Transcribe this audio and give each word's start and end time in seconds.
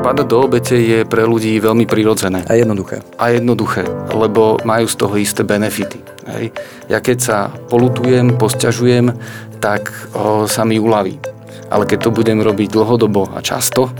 padať 0.00 0.26
do 0.26 0.38
obete 0.48 0.76
je 0.80 1.04
pre 1.04 1.28
ľudí 1.28 1.60
veľmi 1.60 1.84
prirodzené. 1.84 2.48
A 2.48 2.56
jednoduché. 2.56 3.04
A 3.20 3.36
jednoduché, 3.36 3.84
lebo 4.16 4.56
majú 4.64 4.88
z 4.88 4.96
toho 4.96 5.14
isté 5.20 5.44
benefity. 5.44 6.00
Hej. 6.32 6.56
Ja 6.88 7.04
keď 7.04 7.18
sa 7.20 7.38
polutujem, 7.68 8.40
posťažujem, 8.40 9.12
tak 9.60 9.92
o, 10.16 10.48
sa 10.48 10.64
mi 10.64 10.80
uľaví. 10.80 11.20
Ale 11.68 11.84
keď 11.84 12.08
to 12.08 12.10
budem 12.16 12.40
robiť 12.40 12.72
dlhodobo 12.72 13.30
a 13.36 13.44
často, 13.44 13.92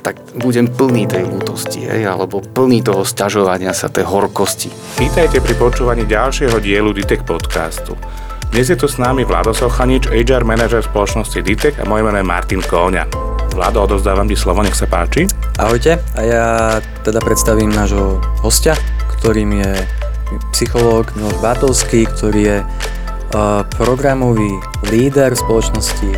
tak 0.00 0.16
budem 0.40 0.72
plný 0.72 1.04
tej 1.04 1.28
lútosti, 1.28 1.84
hej, 1.84 2.08
alebo 2.08 2.40
plný 2.40 2.80
toho 2.80 3.04
sťažovania 3.04 3.76
sa, 3.76 3.92
tej 3.92 4.08
horkosti. 4.08 4.72
Vítajte 4.96 5.44
pri 5.44 5.54
počúvaní 5.60 6.08
ďalšieho 6.08 6.56
dielu 6.56 6.90
Ditek 6.96 7.28
podcastu. 7.28 7.92
Dnes 8.50 8.66
je 8.66 8.74
tu 8.80 8.88
s 8.88 8.96
nami 8.96 9.28
Vlado 9.28 9.52
Sochanič, 9.52 10.08
HR 10.08 10.42
manažer 10.48 10.80
spoločnosti 10.82 11.44
Ditek 11.44 11.78
a 11.78 11.86
moje 11.86 12.02
meno 12.08 12.16
je 12.16 12.26
Martin 12.26 12.64
Kóňa. 12.64 13.29
Vlado, 13.50 13.82
odovzdávam 13.82 14.30
ti 14.30 14.38
slovo, 14.38 14.62
nech 14.62 14.78
sa 14.78 14.86
páči. 14.86 15.26
Ahojte 15.58 15.98
a 16.14 16.20
ja 16.22 16.46
teda 17.02 17.18
predstavím 17.18 17.74
nášho 17.74 18.22
hostia, 18.40 18.78
ktorým 19.18 19.58
je 19.58 19.72
psychológ 20.54 21.10
Miloš 21.18 21.36
Bátovský, 21.42 22.06
ktorý 22.06 22.40
je 22.40 22.58
uh, 22.62 23.66
programový 23.74 24.62
líder 24.86 25.34
spoločnosti 25.34 26.14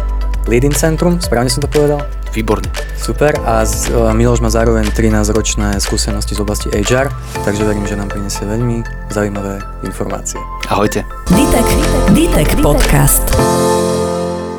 Leading 0.50 0.74
Centrum, 0.74 1.22
správne 1.22 1.48
som 1.48 1.62
to 1.62 1.70
povedal? 1.70 2.02
Výborne. 2.32 2.64
Super 2.96 3.36
a 3.44 3.64
z, 3.68 3.92
uh, 3.92 4.10
Miloš 4.16 4.40
má 4.40 4.48
zároveň 4.48 4.88
13-ročné 4.92 5.76
skúsenosti 5.80 6.32
z 6.36 6.40
oblasti 6.40 6.68
HR, 6.72 7.12
takže 7.44 7.62
verím, 7.64 7.84
že 7.84 7.96
nám 7.96 8.08
prinesie 8.08 8.44
veľmi 8.48 8.84
zaujímavé 9.12 9.60
informácie. 9.84 10.40
Ahojte. 10.68 11.04
Ditek, 11.28 11.68
Ditek 12.16 12.50
podcast. 12.64 13.24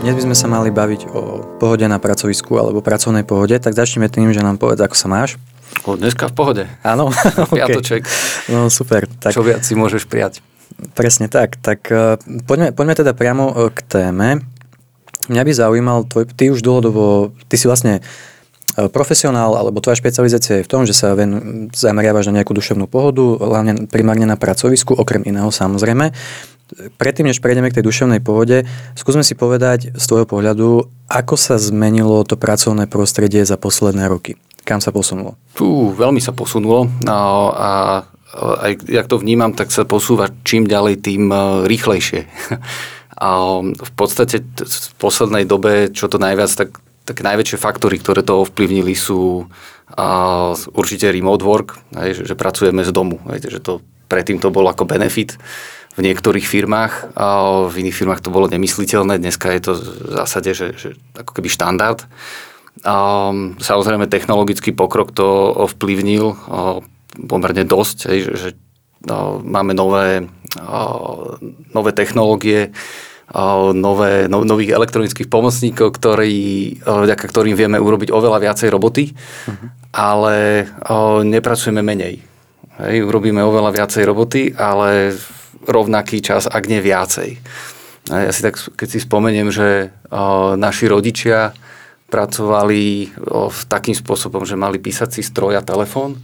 Dnes 0.04 0.20
by 0.20 0.28
sme 0.28 0.36
sa 0.36 0.52
mali 0.52 0.68
baviť 0.68 1.16
o 1.16 1.22
pohode 1.64 1.88
na 1.88 1.96
pracovisku 1.96 2.60
alebo 2.60 2.84
pracovnej 2.84 3.24
pohode, 3.24 3.56
tak 3.56 3.72
začneme 3.72 4.12
tým, 4.12 4.36
že 4.36 4.44
nám 4.44 4.60
povedz, 4.60 4.84
ako 4.84 5.00
sa 5.00 5.08
máš. 5.08 5.40
O, 5.88 5.96
dneska 5.96 6.28
v 6.28 6.36
pohode. 6.36 6.64
Áno, 6.84 7.08
Piatoček. 7.56 8.04
No 8.52 8.68
super. 8.68 9.08
Tak... 9.08 9.32
Čo 9.32 9.48
viac 9.48 9.64
si 9.64 9.80
môžeš 9.80 10.04
prijať? 10.04 10.44
Presne 10.92 11.32
tak. 11.32 11.56
Tak 11.56 11.88
uh, 11.88 12.20
poďme, 12.44 12.76
poďme 12.76 13.00
teda 13.00 13.16
priamo 13.16 13.48
uh, 13.48 13.72
k 13.72 13.80
téme. 13.88 14.44
Mňa 15.32 15.40
by 15.48 15.52
zaujímal 15.56 16.04
tvoj, 16.12 16.28
ty 16.36 16.52
už 16.52 16.60
dlhodobo, 16.68 17.32
ty 17.48 17.56
si 17.56 17.72
vlastne 17.72 18.04
profesionál, 18.90 19.54
alebo 19.54 19.82
tvoja 19.84 20.00
špecializácia 20.00 20.62
je 20.62 20.66
v 20.66 20.72
tom, 20.72 20.84
že 20.90 20.98
sa 20.98 21.14
ven, 21.14 21.68
zameriavaš 21.70 22.30
na 22.30 22.42
nejakú 22.42 22.58
duševnú 22.58 22.90
pohodu, 22.90 23.38
hlavne 23.38 23.86
primárne 23.86 24.26
na 24.26 24.40
pracovisku, 24.40 24.98
okrem 24.98 25.22
iného 25.26 25.54
samozrejme. 25.54 26.10
Predtým, 26.98 27.30
než 27.30 27.38
prejdeme 27.38 27.70
k 27.70 27.78
tej 27.80 27.86
duševnej 27.86 28.22
pohode, 28.26 28.66
skúsme 28.98 29.22
si 29.22 29.38
povedať 29.38 29.94
z 29.94 30.04
tvojho 30.10 30.26
pohľadu, 30.26 30.90
ako 31.06 31.36
sa 31.38 31.62
zmenilo 31.62 32.26
to 32.26 32.34
pracovné 32.34 32.90
prostredie 32.90 33.46
za 33.46 33.62
posledné 33.62 34.10
roky. 34.10 34.42
Kam 34.66 34.82
sa 34.82 34.90
posunulo? 34.90 35.38
Fú, 35.54 35.94
veľmi 35.94 36.24
sa 36.24 36.34
posunulo 36.34 36.90
no, 37.06 37.52
a 37.54 38.02
aj 38.34 38.90
jak 38.90 39.06
to 39.06 39.22
vnímam, 39.22 39.54
tak 39.54 39.70
sa 39.70 39.86
posúva 39.86 40.34
čím 40.42 40.66
ďalej, 40.66 41.06
tým 41.06 41.30
e, 41.30 41.38
rýchlejšie. 41.70 42.26
A 43.14 43.62
v 43.62 43.92
podstate 43.94 44.42
v 44.42 44.94
poslednej 44.98 45.46
dobe, 45.46 45.94
čo 45.94 46.10
to 46.10 46.18
najviac, 46.18 46.50
tak, 46.50 46.82
tak 47.04 47.20
najväčšie 47.20 47.60
faktory, 47.60 48.00
ktoré 48.00 48.24
to 48.24 48.48
ovplyvnili 48.48 48.96
sú 48.96 49.52
a, 49.92 50.56
určite 50.72 51.12
remote 51.12 51.44
work, 51.44 51.76
aj, 51.96 52.10
že, 52.16 52.24
že 52.32 52.36
pracujeme 52.40 52.82
z 52.88 52.92
domu. 52.96 53.20
Aj, 53.28 53.40
že 53.44 53.60
to, 53.60 53.84
predtým 54.08 54.40
to 54.40 54.50
bolo 54.50 54.72
ako 54.72 54.88
benefit 54.88 55.36
v 55.94 56.00
niektorých 56.02 56.48
firmách, 56.48 57.14
a 57.14 57.26
v 57.70 57.86
iných 57.86 57.98
firmách 58.02 58.24
to 58.26 58.34
bolo 58.34 58.50
nemysliteľné, 58.50 59.22
dneska 59.22 59.54
je 59.54 59.62
to 59.62 59.72
v 59.78 60.12
zásade, 60.18 60.52
že, 60.58 60.68
že 60.74 60.90
ako 61.14 61.32
keby 61.38 61.52
štandard. 61.52 62.02
A, 62.82 63.30
samozrejme 63.60 64.10
technologický 64.10 64.74
pokrok 64.74 65.14
to 65.14 65.28
ovplyvnil 65.54 66.34
a, 66.34 66.36
pomerne 67.30 67.68
dosť, 67.68 67.98
aj, 68.10 68.18
že, 68.18 68.32
že 68.34 68.50
a, 69.12 69.38
máme 69.44 69.76
nové, 69.76 70.26
a, 70.58 70.80
nové 71.76 71.92
technológie, 71.92 72.72
nové, 73.74 74.28
no, 74.28 74.44
nových 74.44 74.76
elektronických 74.76 75.32
pomocníkov, 75.32 75.96
ktorí, 75.96 76.36
vďaka 76.84 77.26
ktorým 77.26 77.56
vieme 77.56 77.80
urobiť 77.80 78.12
oveľa 78.12 78.40
viacej 78.44 78.70
roboty, 78.70 79.16
uh-huh. 79.16 79.68
ale 79.96 80.68
o, 80.92 81.24
nepracujeme 81.24 81.82
menej. 81.82 82.22
Hej, 82.84 83.06
urobíme 83.06 83.42
oveľa 83.42 83.72
viacej 83.74 84.04
roboty, 84.06 84.42
ale 84.54 85.16
rovnaký 85.64 86.20
čas, 86.20 86.46
ak 86.46 86.68
nie 86.68 86.84
viacej. 86.84 87.40
Ja 88.12 88.32
si 88.36 88.44
tak, 88.44 88.60
keď 88.76 88.88
si 88.92 89.00
spomeniem, 89.00 89.50
že 89.50 89.96
o, 90.12 90.54
naši 90.60 90.92
rodičia 90.92 91.56
pracovali 92.12 93.16
o, 93.24 93.50
takým 93.50 93.96
spôsobom, 93.96 94.44
že 94.44 94.60
mali 94.60 94.78
písací 94.78 95.24
stroj 95.24 95.58
a 95.58 95.66
telefón 95.66 96.20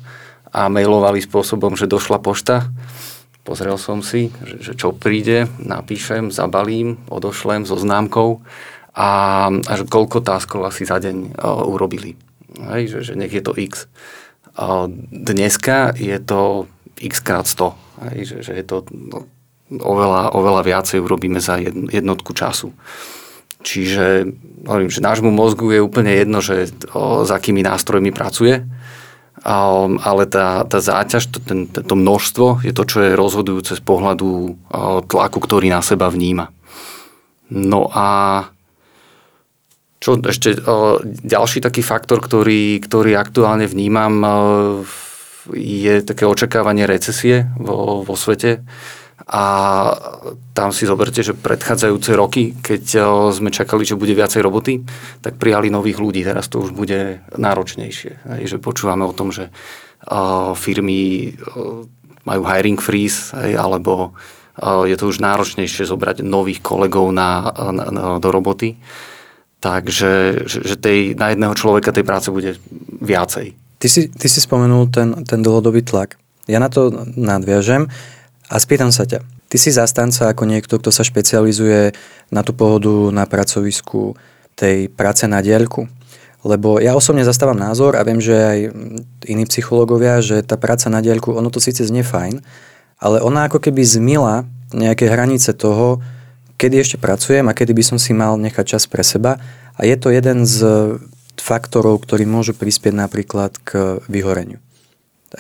a 0.52 0.68
mailovali 0.70 1.24
spôsobom, 1.24 1.74
že 1.80 1.90
došla 1.90 2.20
pošta. 2.22 2.70
Pozrel 3.50 3.82
som 3.82 4.06
si, 4.06 4.30
že, 4.46 4.62
že 4.62 4.74
čo 4.78 4.94
príde, 4.94 5.50
napíšem, 5.58 6.30
zabalím, 6.30 7.02
odošlem 7.10 7.66
so 7.66 7.82
známkou 7.82 8.46
a, 8.94 9.50
a 9.50 9.74
že 9.74 9.90
koľko 9.90 10.22
táskov 10.22 10.70
asi 10.70 10.86
za 10.86 11.02
deň 11.02 11.34
o, 11.34 11.74
urobili. 11.74 12.14
Hej, 12.62 12.94
že, 12.94 13.00
že 13.10 13.14
nech 13.18 13.34
je 13.34 13.42
to 13.42 13.58
x. 13.58 13.90
O, 14.54 14.86
dneska 15.10 15.98
je 15.98 16.22
to 16.22 16.70
x 17.02 17.26
krát 17.26 17.50
100 17.50 17.74
Hej, 18.14 18.20
že, 18.30 18.38
že 18.46 18.54
je 18.54 18.66
to 18.70 18.86
no, 18.94 19.26
oveľa, 19.82 20.38
oveľa 20.38 20.62
viacej 20.70 21.02
urobíme 21.02 21.42
za 21.42 21.58
jednotku 21.66 22.38
času. 22.38 22.70
Čiže 23.66 24.30
hovorím, 24.70 24.94
že 24.94 25.02
nášmu 25.02 25.34
mozgu 25.34 25.74
je 25.74 25.82
úplne 25.82 26.14
jedno, 26.14 26.38
že 26.38 26.70
o, 26.94 27.26
s 27.26 27.34
akými 27.34 27.66
nástrojmi 27.66 28.14
pracuje, 28.14 28.62
ale 29.44 30.24
tá, 30.28 30.68
tá 30.68 30.80
záťaž, 30.84 31.24
to, 31.32 31.40
ten, 31.40 31.60
to 31.68 31.96
množstvo 31.96 32.64
je 32.64 32.74
to, 32.76 32.84
čo 32.84 32.98
je 33.06 33.20
rozhodujúce 33.20 33.80
z 33.80 33.84
pohľadu 33.84 34.60
tlaku, 35.08 35.40
ktorý 35.40 35.72
na 35.72 35.80
seba 35.80 36.12
vníma. 36.12 36.52
No 37.50 37.90
a 37.90 38.08
čo 40.00 40.16
ešte 40.24 40.56
ďalší 41.04 41.60
taký 41.60 41.84
faktor, 41.84 42.24
ktorý, 42.24 42.80
ktorý 42.80 43.20
aktuálne 43.20 43.68
vnímam, 43.68 44.24
je 45.52 45.96
také 46.06 46.24
očakávanie 46.24 46.88
recesie 46.88 47.52
vo, 47.60 48.04
vo 48.08 48.16
svete. 48.16 48.64
A 49.28 49.44
tam 50.56 50.72
si 50.72 50.88
zoberte, 50.88 51.20
že 51.20 51.36
predchádzajúce 51.36 52.12
roky, 52.16 52.56
keď 52.64 52.84
sme 53.36 53.52
čakali, 53.52 53.84
že 53.84 54.00
bude 54.00 54.16
viacej 54.16 54.42
roboty, 54.42 54.82
tak 55.20 55.36
prijali 55.36 55.68
nových 55.68 56.00
ľudí. 56.00 56.24
Teraz 56.24 56.48
to 56.48 56.64
už 56.64 56.72
bude 56.72 57.20
náročnejšie. 57.36 58.26
Hej, 58.26 58.44
že 58.56 58.58
počúvame 58.64 59.04
o 59.04 59.14
tom, 59.14 59.30
že 59.30 59.54
firmy 60.56 61.36
majú 62.26 62.42
hiring 62.48 62.80
freeze, 62.80 63.36
hej, 63.36 63.60
alebo 63.60 64.16
je 64.60 64.96
to 65.00 65.08
už 65.08 65.24
náročnejšie 65.24 65.88
zobrať 65.88 66.24
nových 66.26 66.60
kolegov 66.60 67.12
na, 67.16 67.48
na, 67.72 67.86
na, 67.92 68.04
do 68.20 68.30
roboty. 68.32 68.76
Takže 69.60 70.44
že, 70.48 70.76
tej, 70.80 71.20
na 71.20 71.36
jedného 71.36 71.52
človeka 71.52 71.92
tej 71.92 72.08
práce 72.08 72.32
bude 72.32 72.56
viacej. 73.04 73.56
Ty 73.80 73.88
si, 73.88 74.08
ty 74.08 74.28
si 74.28 74.40
spomenul 74.40 74.88
ten, 74.92 75.24
ten 75.28 75.44
dlhodobý 75.44 75.84
tlak. 75.84 76.16
Ja 76.48 76.60
na 76.60 76.72
to 76.72 76.92
nadviažem 77.16 77.92
a 78.50 78.58
spýtam 78.58 78.90
sa 78.90 79.06
ťa. 79.06 79.22
Ty 79.22 79.58
si 79.62 79.70
zastanca 79.70 80.34
ako 80.34 80.50
niekto, 80.50 80.82
kto 80.82 80.90
sa 80.90 81.06
špecializuje 81.06 81.94
na 82.34 82.42
tú 82.42 82.58
pohodu 82.58 83.14
na 83.14 83.30
pracovisku 83.30 84.18
tej 84.58 84.90
práce 84.90 85.30
na 85.30 85.40
diaľku? 85.46 85.86
Lebo 86.42 86.80
ja 86.82 86.96
osobne 86.96 87.22
zastávam 87.28 87.60
názor 87.60 88.00
a 88.00 88.02
viem, 88.02 88.18
že 88.18 88.34
aj 88.34 88.60
iní 89.28 89.44
psychológovia, 89.46 90.24
že 90.24 90.42
tá 90.42 90.56
práca 90.58 90.90
na 90.90 91.04
diaľku, 91.04 91.36
ono 91.36 91.52
to 91.52 91.62
síce 91.62 91.84
znie 91.84 92.02
fajn, 92.02 92.42
ale 92.98 93.22
ona 93.22 93.46
ako 93.46 93.60
keby 93.60 93.84
zmila 93.86 94.48
nejaké 94.74 95.12
hranice 95.12 95.52
toho, 95.54 96.00
kedy 96.56 96.80
ešte 96.80 96.98
pracujem 97.00 97.48
a 97.48 97.56
kedy 97.56 97.72
by 97.76 97.84
som 97.84 97.98
si 98.00 98.12
mal 98.16 98.40
nechať 98.40 98.66
čas 98.76 98.84
pre 98.88 99.04
seba. 99.04 99.40
A 99.80 99.88
je 99.88 99.96
to 99.96 100.12
jeden 100.12 100.44
z 100.44 100.64
faktorov, 101.40 102.04
ktorí 102.04 102.28
môžu 102.28 102.52
prispieť 102.52 102.92
napríklad 102.92 103.56
k 103.64 104.00
vyhoreniu. 104.12 104.60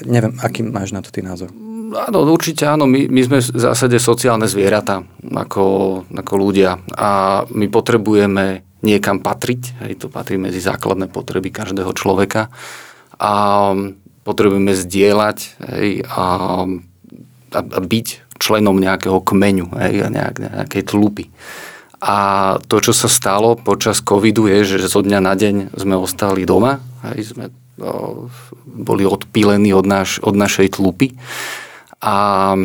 Neviem, 0.08 0.40
aký 0.40 0.64
máš 0.64 0.96
na 0.96 1.04
to 1.04 1.12
ty 1.12 1.20
názor? 1.20 1.52
Áno, 1.90 2.26
určite 2.30 2.70
áno. 2.70 2.86
My, 2.86 3.10
my 3.10 3.22
sme 3.26 3.38
v 3.42 3.62
zásade 3.62 3.98
sociálne 3.98 4.46
zvieratá 4.46 5.02
ako, 5.26 5.66
ako 6.10 6.34
ľudia 6.38 6.78
a 6.94 7.44
my 7.50 7.66
potrebujeme 7.70 8.62
niekam 8.86 9.20
patriť. 9.20 9.84
Hej, 9.86 10.06
to 10.06 10.08
patrí 10.08 10.38
medzi 10.38 10.62
základné 10.62 11.10
potreby 11.10 11.50
každého 11.50 11.92
človeka 11.98 12.54
a 13.20 13.34
potrebujeme 14.24 14.72
zdieľať 14.78 15.38
hej, 15.76 16.06
a, 16.06 16.24
a, 17.52 17.60
a 17.60 17.80
byť 17.82 18.08
členom 18.40 18.80
nejakého 18.80 19.20
kmeňu, 19.20 19.68
hej, 19.84 20.08
nejak, 20.08 20.36
nejakej 20.40 20.84
tlupy. 20.88 21.28
A 22.00 22.56
to, 22.72 22.80
čo 22.80 22.96
sa 22.96 23.12
stalo 23.12 23.60
počas 23.60 24.00
covidu, 24.00 24.48
je, 24.48 24.80
že 24.80 24.88
zo 24.88 25.04
dňa 25.04 25.20
na 25.20 25.36
deň 25.36 25.76
sme 25.76 26.00
ostali 26.00 26.48
doma, 26.48 26.80
aj 27.04 27.20
sme 27.36 27.46
boli 28.64 29.04
odpílení 29.04 29.76
od, 29.76 29.84
naš, 29.84 30.24
od 30.24 30.36
našej 30.36 30.80
tlupy. 30.80 31.16
A, 32.00 32.56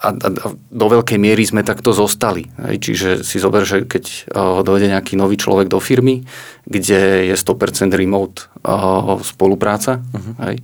a, 0.00 0.08
a, 0.14 0.28
do 0.54 0.86
veľkej 0.86 1.18
miery 1.18 1.42
sme 1.42 1.66
takto 1.66 1.90
zostali. 1.90 2.46
Hej. 2.70 2.76
Čiže 2.78 3.08
si 3.26 3.42
zober, 3.42 3.66
že 3.66 3.82
keď 3.82 4.04
uh, 4.30 4.62
dojde 4.62 4.94
nejaký 4.94 5.18
nový 5.18 5.34
človek 5.34 5.66
do 5.66 5.82
firmy, 5.82 6.22
kde 6.70 7.26
je 7.28 7.34
100% 7.34 7.90
remote 7.98 8.46
uh, 8.62 9.18
spolupráca, 9.26 9.98
uh-huh. 9.98 10.34
hej, 10.46 10.62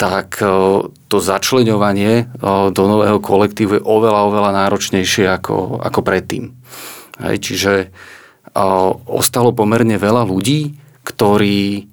tak 0.00 0.40
uh, 0.40 0.88
to 1.12 1.16
začleňovanie 1.20 2.32
uh, 2.40 2.72
do 2.72 2.82
nového 2.88 3.20
kolektívu 3.20 3.78
je 3.78 3.82
oveľa, 3.84 4.20
oveľa 4.32 4.50
náročnejšie 4.64 5.28
ako, 5.28 5.84
ako 5.84 6.00
predtým. 6.00 6.56
Hej. 7.20 7.36
Čiže 7.44 7.72
uh, 8.56 8.90
ostalo 9.04 9.52
pomerne 9.52 10.00
veľa 10.00 10.24
ľudí, 10.24 10.74
ktorí 11.04 11.92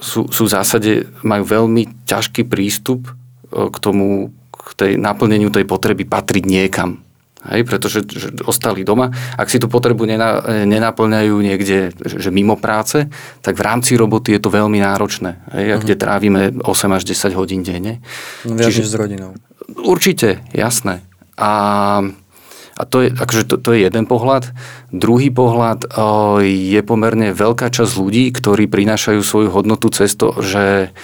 sú, 0.00 0.26
sú 0.32 0.42
v 0.48 0.54
zásade, 0.56 0.92
majú 1.22 1.44
veľmi 1.46 2.08
ťažký 2.08 2.48
prístup 2.48 3.12
k 3.52 3.76
tomu 3.78 4.32
k 4.62 4.70
tej 4.74 4.92
naplneniu 4.98 5.50
tej 5.50 5.66
potreby 5.66 6.06
patriť 6.06 6.44
niekam. 6.46 7.02
Hej, 7.42 7.66
pretože 7.66 8.06
že 8.06 8.30
ostali 8.46 8.86
doma. 8.86 9.10
Ak 9.34 9.50
si 9.50 9.58
tú 9.58 9.66
potrebu 9.66 10.06
nena, 10.06 10.38
nenaplňajú 10.62 11.34
niekde, 11.42 11.90
že, 11.98 12.30
mimo 12.30 12.54
práce, 12.54 13.10
tak 13.42 13.58
v 13.58 13.66
rámci 13.66 13.98
roboty 13.98 14.38
je 14.38 14.40
to 14.46 14.46
veľmi 14.46 14.78
náročné. 14.78 15.42
Hej, 15.50 15.66
uh-huh. 15.66 15.80
kde 15.82 15.94
trávime 15.98 16.40
8 16.62 16.70
až 16.94 17.02
10 17.02 17.34
hodín 17.34 17.66
denne. 17.66 17.98
No 18.46 18.54
viac 18.54 18.70
Čiže, 18.70 18.86
s 18.86 18.94
rodinou. 18.94 19.34
Určite, 19.74 20.38
jasné. 20.54 21.02
A, 21.34 21.52
a 22.78 22.82
to, 22.86 23.02
je, 23.02 23.10
akože 23.10 23.42
to, 23.50 23.58
to 23.58 23.74
je 23.74 23.90
jeden 23.90 24.06
pohľad. 24.06 24.46
Druhý 24.94 25.34
pohľad 25.34 25.90
o, 25.90 26.38
je 26.46 26.78
pomerne 26.86 27.34
veľká 27.34 27.74
časť 27.74 27.92
ľudí, 27.98 28.30
ktorí 28.38 28.70
prinášajú 28.70 29.18
svoju 29.18 29.50
hodnotu 29.50 29.90
cez 29.90 30.14
to, 30.14 30.30
že 30.38 30.94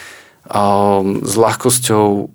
o, 0.47 1.03
s 1.19 1.35
ľahkosťou 1.35 2.31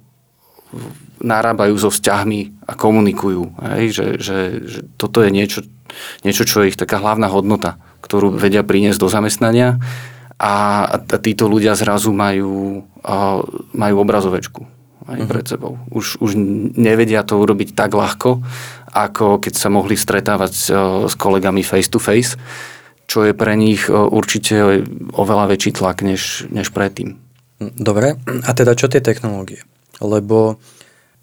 narábajú 1.24 1.80
so 1.80 1.90
vzťahmi 1.90 2.68
a 2.68 2.76
komunikujú. 2.76 3.56
Hej? 3.74 3.84
Že, 3.96 4.06
že, 4.20 4.38
že 4.68 4.80
toto 5.00 5.24
je 5.24 5.32
niečo, 5.32 5.64
niečo, 6.28 6.44
čo 6.44 6.62
je 6.62 6.76
ich 6.76 6.80
taká 6.80 7.00
hlavná 7.00 7.32
hodnota, 7.32 7.80
ktorú 8.04 8.36
vedia 8.36 8.62
priniesť 8.62 9.00
do 9.00 9.08
zamestnania 9.08 9.80
a, 10.36 10.86
a 10.92 11.16
títo 11.18 11.48
ľudia 11.48 11.74
zrazu 11.80 12.12
majú, 12.12 12.84
a, 13.02 13.40
majú 13.72 13.96
obrazovečku 14.04 14.68
aj 15.04 15.20
uh-huh. 15.20 15.32
pred 15.32 15.46
sebou. 15.48 15.74
Už, 15.92 16.20
už 16.24 16.36
nevedia 16.80 17.28
to 17.28 17.36
urobiť 17.40 17.76
tak 17.76 17.92
ľahko, 17.92 18.40
ako 18.92 19.40
keď 19.40 19.54
sa 19.56 19.68
mohli 19.68 20.00
stretávať 20.00 20.52
s, 20.52 20.68
s 21.12 21.14
kolegami 21.20 21.60
face 21.60 21.92
to 21.92 22.00
face, 22.00 22.40
čo 23.04 23.28
je 23.28 23.36
pre 23.36 23.60
nich 23.60 23.92
určite 23.92 24.88
oveľa 25.12 25.52
väčší 25.52 25.76
tlak 25.76 26.08
než, 26.08 26.48
než 26.48 26.72
predtým. 26.72 27.20
Dobre, 27.60 28.16
a 28.48 28.50
teda 28.56 28.80
čo 28.80 28.88
tie 28.88 29.04
technológie? 29.04 29.64
Lebo 30.00 30.60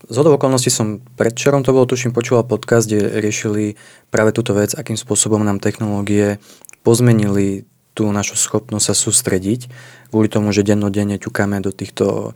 z 0.09 0.17
okolností 0.17 0.73
som 0.73 1.05
predčerom 1.21 1.61
to 1.61 1.77
bolo, 1.77 1.85
tuším, 1.85 2.17
počúval 2.17 2.49
podcast, 2.49 2.89
kde 2.89 3.21
riešili 3.21 3.77
práve 4.09 4.33
túto 4.33 4.57
vec, 4.57 4.73
akým 4.73 4.97
spôsobom 4.97 5.45
nám 5.45 5.61
technológie 5.61 6.41
pozmenili 6.81 7.69
tú 7.93 8.09
našu 8.09 8.39
schopnosť 8.39 8.87
sa 8.87 8.95
sústrediť, 8.97 9.69
kvôli 10.09 10.31
tomu, 10.31 10.55
že 10.57 10.65
dennodenne 10.65 11.21
ťukáme 11.21 11.61
do 11.61 11.75
týchto 11.75 12.33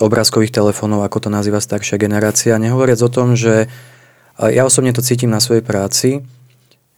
obrázkových 0.00 0.56
telefónov, 0.56 1.04
ako 1.04 1.28
to 1.28 1.28
nazýva 1.28 1.60
staršia 1.60 2.00
generácia. 2.00 2.56
Nehovoriac 2.56 3.02
o 3.04 3.12
tom, 3.12 3.36
že 3.36 3.68
ja 4.40 4.64
osobne 4.64 4.96
to 4.96 5.04
cítim 5.04 5.28
na 5.28 5.42
svojej 5.42 5.60
práci, 5.60 6.24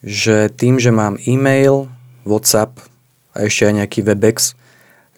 že 0.05 0.47
tým, 0.53 0.79
že 0.79 0.95
mám 0.95 1.19
e-mail, 1.27 1.91
WhatsApp 2.23 2.79
a 3.35 3.51
ešte 3.51 3.67
aj 3.67 3.75
nejaký 3.83 4.01
Webex, 4.07 4.55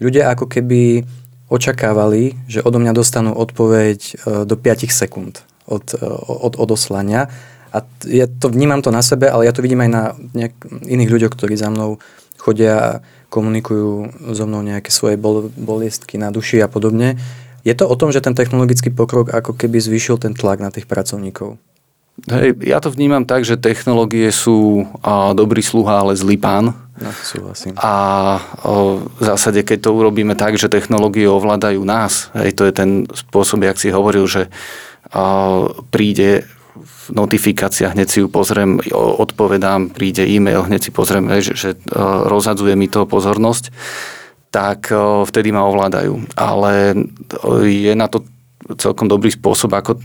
ľudia 0.01 0.33
ako 0.33 0.49
keby 0.49 1.05
očakávali, 1.47 2.35
že 2.51 2.63
odo 2.63 2.83
mňa 2.83 2.93
dostanú 2.95 3.31
odpoveď 3.35 3.99
e, 4.01 4.15
do 4.43 4.55
5 4.59 4.91
sekúnd 4.91 5.43
od, 5.67 5.95
e, 5.95 6.03
od 6.27 6.59
odoslania. 6.59 7.31
A 7.71 7.87
ja 8.07 8.27
to 8.27 8.51
vnímam 8.51 8.83
to 8.83 8.91
na 8.91 9.03
sebe, 9.03 9.31
ale 9.31 9.47
ja 9.47 9.53
to 9.55 9.63
vidím 9.63 9.85
aj 9.85 9.91
na 9.91 10.03
nejak 10.35 10.55
iných 10.87 11.13
ľuďoch, 11.13 11.33
ktorí 11.35 11.55
za 11.55 11.71
mnou 11.71 12.03
chodia 12.39 12.75
a 12.79 12.91
komunikujú 13.31 14.11
so 14.33 14.45
mnou 14.47 14.63
nejaké 14.63 14.91
svoje 14.95 15.19
bol, 15.19 15.51
boliestky 15.55 16.19
na 16.19 16.31
duši 16.31 16.63
a 16.63 16.71
podobne. 16.71 17.19
Je 17.67 17.75
to 17.75 17.91
o 17.91 17.99
tom, 17.99 18.15
že 18.15 18.23
ten 18.23 18.39
technologický 18.39 18.95
pokrok 18.95 19.35
ako 19.35 19.59
keby 19.59 19.83
zvýšil 19.83 20.23
ten 20.23 20.39
tlak 20.39 20.63
na 20.63 20.71
tých 20.71 20.87
pracovníkov? 20.87 21.59
Hej, 22.25 22.57
ja 22.65 22.81
to 22.81 22.89
vnímam 22.89 23.29
tak, 23.29 23.45
že 23.45 23.61
technológie 23.61 24.33
sú 24.33 24.89
a, 25.05 25.37
dobrý 25.37 25.61
sluha, 25.61 26.01
ale 26.01 26.17
zlý 26.17 26.41
pán. 26.41 26.73
No, 26.97 27.11
súhlasím. 27.13 27.77
A 27.77 27.93
o, 28.65 29.05
v 29.05 29.21
zásade, 29.21 29.61
keď 29.61 29.85
to 29.85 29.91
urobíme 29.93 30.33
tak, 30.33 30.57
že 30.57 30.73
technológie 30.73 31.29
ovládajú 31.29 31.85
nás, 31.85 32.33
hej, 32.33 32.57
to 32.57 32.65
je 32.65 32.73
ten 32.73 33.05
spôsob, 33.13 33.69
jak 33.69 33.77
si 33.77 33.93
hovoril, 33.93 34.25
že 34.25 34.49
o, 35.13 35.77
príde 35.93 36.49
v 36.77 37.07
notifikáciách, 37.13 37.93
hneď 37.93 38.09
si 38.09 38.19
ju 38.25 38.33
pozriem, 38.33 38.81
odpovedám, 38.97 39.93
príde 39.93 40.25
e-mail, 40.25 40.65
hneď 40.65 40.89
si 40.89 40.91
pozriem, 40.97 41.29
hej, 41.37 41.53
že, 41.53 41.55
že 41.55 41.71
o, 41.93 42.33
rozhadzuje 42.33 42.73
mi 42.81 42.89
to 42.89 43.05
pozornosť, 43.05 43.69
tak 44.49 44.89
o, 44.89 45.29
vtedy 45.29 45.53
ma 45.53 45.69
ovládajú. 45.69 46.33
Ale 46.33 46.97
o, 47.45 47.61
je 47.61 47.93
na 47.93 48.09
to 48.09 48.25
celkom 48.81 49.05
dobrý 49.05 49.29
spôsob, 49.29 49.77
ako 49.77 50.01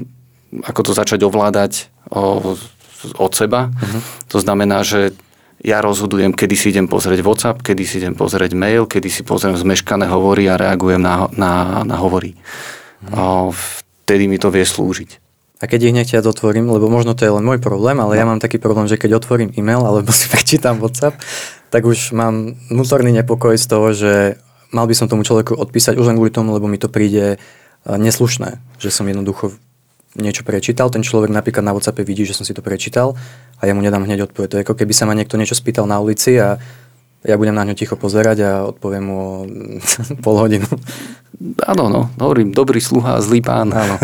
ako 0.59 0.81
to 0.83 0.91
začať 0.91 1.23
ovládať 1.23 1.87
o, 2.11 2.55
od 3.15 3.31
seba. 3.31 3.71
Uh-huh. 3.71 4.01
To 4.35 4.37
znamená, 4.43 4.83
že 4.83 5.15
ja 5.61 5.79
rozhodujem, 5.79 6.33
kedy 6.33 6.55
si 6.57 6.73
idem 6.73 6.89
pozrieť 6.89 7.21
WhatsApp, 7.21 7.61
kedy 7.61 7.83
si 7.85 8.01
idem 8.01 8.17
pozrieť 8.17 8.57
mail, 8.57 8.89
kedy 8.89 9.07
si 9.07 9.21
pozriem 9.21 9.53
zmeškané 9.53 10.09
hovory 10.09 10.49
a 10.49 10.57
reagujem 10.57 10.99
na, 10.99 11.29
na, 11.37 11.85
na 11.85 11.95
hovory. 12.01 12.35
Uh-huh. 12.35 13.49
O, 13.49 13.55
vtedy 14.03 14.27
mi 14.27 14.41
to 14.41 14.51
vie 14.51 14.65
slúžiť. 14.65 15.21
A 15.61 15.69
keď 15.69 15.93
ich 15.93 15.95
nechťať 15.95 16.25
otvorím, 16.25 16.73
lebo 16.73 16.89
možno 16.89 17.13
to 17.13 17.21
je 17.21 17.31
len 17.37 17.45
môj 17.45 17.61
problém, 17.61 18.01
ale 18.01 18.17
no. 18.17 18.19
ja 18.19 18.25
mám 18.25 18.41
taký 18.41 18.57
problém, 18.57 18.89
že 18.89 18.97
keď 18.97 19.21
otvorím 19.21 19.53
e-mail 19.53 19.85
alebo 19.85 20.09
si 20.17 20.25
prečítam 20.27 20.81
WhatsApp, 20.81 21.21
tak 21.69 21.85
už 21.85 22.11
mám 22.17 22.57
vnútorný 22.67 23.13
nepokoj 23.15 23.55
z 23.55 23.65
toho, 23.69 23.87
že 23.93 24.13
mal 24.73 24.89
by 24.89 24.95
som 24.97 25.07
tomu 25.07 25.21
človeku 25.21 25.53
odpísať 25.53 25.95
už 25.95 26.09
len 26.09 26.17
kvôli 26.17 26.33
tomu, 26.33 26.51
lebo 26.57 26.65
mi 26.65 26.81
to 26.81 26.89
príde 26.89 27.37
neslušné, 27.85 28.57
že 28.81 28.89
som 28.89 29.05
jednoducho 29.05 29.53
niečo 30.19 30.43
prečítal, 30.43 30.91
ten 30.91 31.05
človek 31.05 31.31
napríklad 31.31 31.63
na 31.63 31.71
WhatsAppe 31.71 32.03
vidí, 32.03 32.27
že 32.27 32.35
som 32.35 32.43
si 32.43 32.51
to 32.51 32.59
prečítal 32.59 33.15
a 33.61 33.69
ja 33.69 33.71
mu 33.71 33.79
nedám 33.79 34.03
hneď 34.03 34.31
odpoveď. 34.31 34.47
To 34.51 34.57
je 34.59 34.65
ako 34.67 34.75
keby 34.75 34.93
sa 34.95 35.07
ma 35.07 35.15
niekto 35.15 35.39
niečo 35.39 35.55
spýtal 35.55 35.87
na 35.87 36.03
ulici 36.03 36.35
a 36.35 36.59
ja 37.21 37.37
budem 37.37 37.53
na 37.53 37.61
ňo 37.63 37.77
ticho 37.77 37.93
pozerať 37.93 38.37
a 38.41 38.51
odpoviem 38.65 39.03
mu 39.05 39.17
o 39.17 39.33
pol 40.25 40.35
hodinu. 40.41 40.67
Áno, 41.65 41.89
no, 41.89 42.01
hovorím, 42.17 42.53
dobrý 42.53 42.81
sluha 42.81 43.21
zlý 43.21 43.41
pán. 43.41 43.69
Áno. 43.73 43.97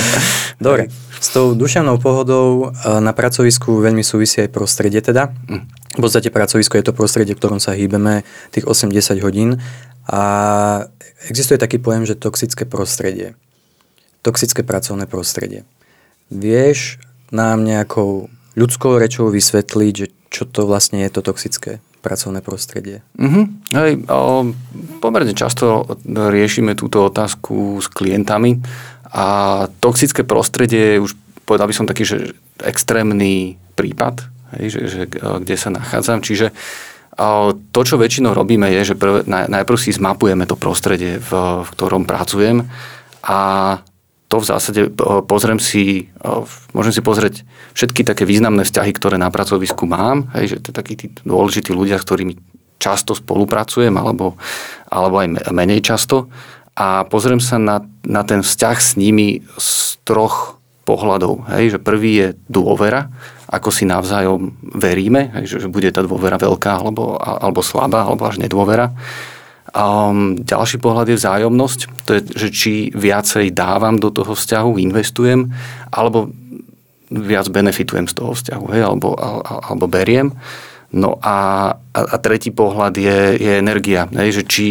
Dobre, 0.60 0.92
s 1.20 1.28
tou 1.32 1.56
duševnou 1.56 1.96
pohodou 2.00 2.68
e, 2.68 3.00
na 3.00 3.16
pracovisku 3.16 3.80
veľmi 3.80 4.04
súvisí 4.04 4.44
aj 4.44 4.52
prostredie 4.52 5.00
teda. 5.00 5.32
Hm. 5.48 5.62
V 5.96 6.00
podstate 6.00 6.28
pracovisko 6.28 6.76
je 6.76 6.84
to 6.84 6.96
prostredie, 6.96 7.32
v 7.32 7.40
ktorom 7.40 7.60
sa 7.60 7.72
hýbeme 7.72 8.22
tých 8.52 8.68
8-10 8.68 9.24
hodín 9.24 9.50
a 10.04 10.22
existuje 11.28 11.56
taký 11.56 11.80
pojem, 11.80 12.04
že 12.04 12.16
toxické 12.16 12.68
prostredie 12.68 13.36
toxické 14.20 14.60
pracovné 14.62 15.08
prostredie. 15.08 15.64
Vieš 16.30 17.00
nám 17.30 17.64
nejakou 17.64 18.28
ľudskou 18.54 18.98
rečou 18.98 19.30
vysvetliť, 19.30 19.92
že 19.94 20.06
čo 20.30 20.46
to 20.46 20.66
vlastne 20.66 21.02
je 21.02 21.10
to 21.10 21.20
toxické 21.22 21.82
pracovné 22.00 22.40
prostredie? 22.40 23.02
Mm-hmm. 23.18 23.44
Hej, 23.76 23.92
o, 24.08 24.50
pomerne 25.02 25.34
často 25.36 25.84
riešime 26.06 26.78
túto 26.78 27.06
otázku 27.10 27.82
s 27.82 27.90
klientami 27.92 28.62
a 29.10 29.26
toxické 29.82 30.22
prostredie 30.22 30.96
je 30.96 31.04
už 31.04 31.12
povedal 31.50 31.66
by 31.66 31.74
som 31.74 31.90
taký, 31.90 32.06
že 32.06 32.38
extrémny 32.62 33.58
prípad, 33.74 34.22
hej, 34.54 34.66
že, 34.70 34.80
že, 34.86 35.02
kde 35.18 35.56
sa 35.58 35.74
nachádzam. 35.74 36.22
Čiže 36.22 36.54
to, 37.74 37.80
čo 37.82 37.98
väčšinou 37.98 38.32
robíme, 38.32 38.70
je, 38.70 38.94
že 38.94 38.96
prv, 38.96 39.26
najprv 39.26 39.76
si 39.76 39.90
zmapujeme 39.90 40.46
to 40.46 40.54
prostredie, 40.54 41.18
v, 41.18 41.30
v 41.66 41.68
ktorom 41.74 42.06
pracujem 42.06 42.70
a 43.26 43.40
to 44.30 44.38
v 44.38 44.46
zásade 44.46 44.80
pozriem 45.26 45.58
si, 45.58 46.06
môžem 46.70 46.94
si 46.94 47.02
pozrieť 47.02 47.42
všetky 47.74 48.06
také 48.06 48.22
významné 48.22 48.62
vzťahy, 48.62 48.94
ktoré 48.94 49.18
na 49.18 49.26
pracovisku 49.26 49.90
mám, 49.90 50.30
hej, 50.38 50.54
že 50.54 50.56
to 50.62 50.70
takí 50.70 50.94
tí 50.94 51.10
dôležití 51.26 51.74
ľudia, 51.74 51.98
s 51.98 52.06
ktorými 52.06 52.38
často 52.78 53.18
spolupracujem, 53.18 53.90
alebo, 53.98 54.38
alebo 54.86 55.18
aj 55.18 55.50
menej 55.50 55.82
často. 55.82 56.30
A 56.78 57.02
pozriem 57.10 57.42
sa 57.42 57.58
na, 57.58 57.82
na 58.06 58.22
ten 58.22 58.46
vzťah 58.46 58.76
s 58.78 58.94
nimi 58.94 59.42
z 59.58 59.98
troch 60.06 60.62
pohľadov. 60.86 61.50
Hej, 61.50 61.76
že 61.76 61.78
prvý 61.82 62.12
je 62.14 62.28
dôvera, 62.46 63.10
ako 63.50 63.74
si 63.74 63.82
navzájom 63.82 64.54
veríme, 64.78 65.34
hej, 65.42 65.58
že, 65.58 65.66
že 65.66 65.68
bude 65.68 65.90
tá 65.90 66.06
dôvera 66.06 66.38
veľká 66.38 66.78
alebo, 66.78 67.18
alebo 67.18 67.66
slabá, 67.66 68.06
alebo 68.06 68.30
až 68.30 68.38
nedôvera. 68.38 68.94
Um, 69.70 70.34
ďalší 70.42 70.82
pohľad 70.82 71.14
je 71.14 71.20
vzájomnosť, 71.22 71.80
to 72.02 72.10
je, 72.18 72.20
že 72.34 72.48
či 72.50 72.72
viacej 72.90 73.54
dávam 73.54 74.02
do 74.02 74.10
toho 74.10 74.34
vzťahu, 74.34 74.82
investujem, 74.82 75.46
alebo 75.94 76.34
viac 77.10 77.46
benefitujem 77.50 78.10
z 78.10 78.14
toho 78.18 78.34
vzťahu, 78.34 78.64
hej, 78.74 78.82
alebo, 78.82 79.14
alebo 79.46 79.86
beriem. 79.86 80.34
No 80.90 81.22
a, 81.22 81.70
a, 81.70 82.00
a 82.02 82.16
tretí 82.18 82.50
pohľad 82.50 82.98
je, 82.98 83.38
je 83.38 83.52
energia, 83.62 84.10
hej, 84.10 84.42
že 84.42 84.44
či, 84.46 84.68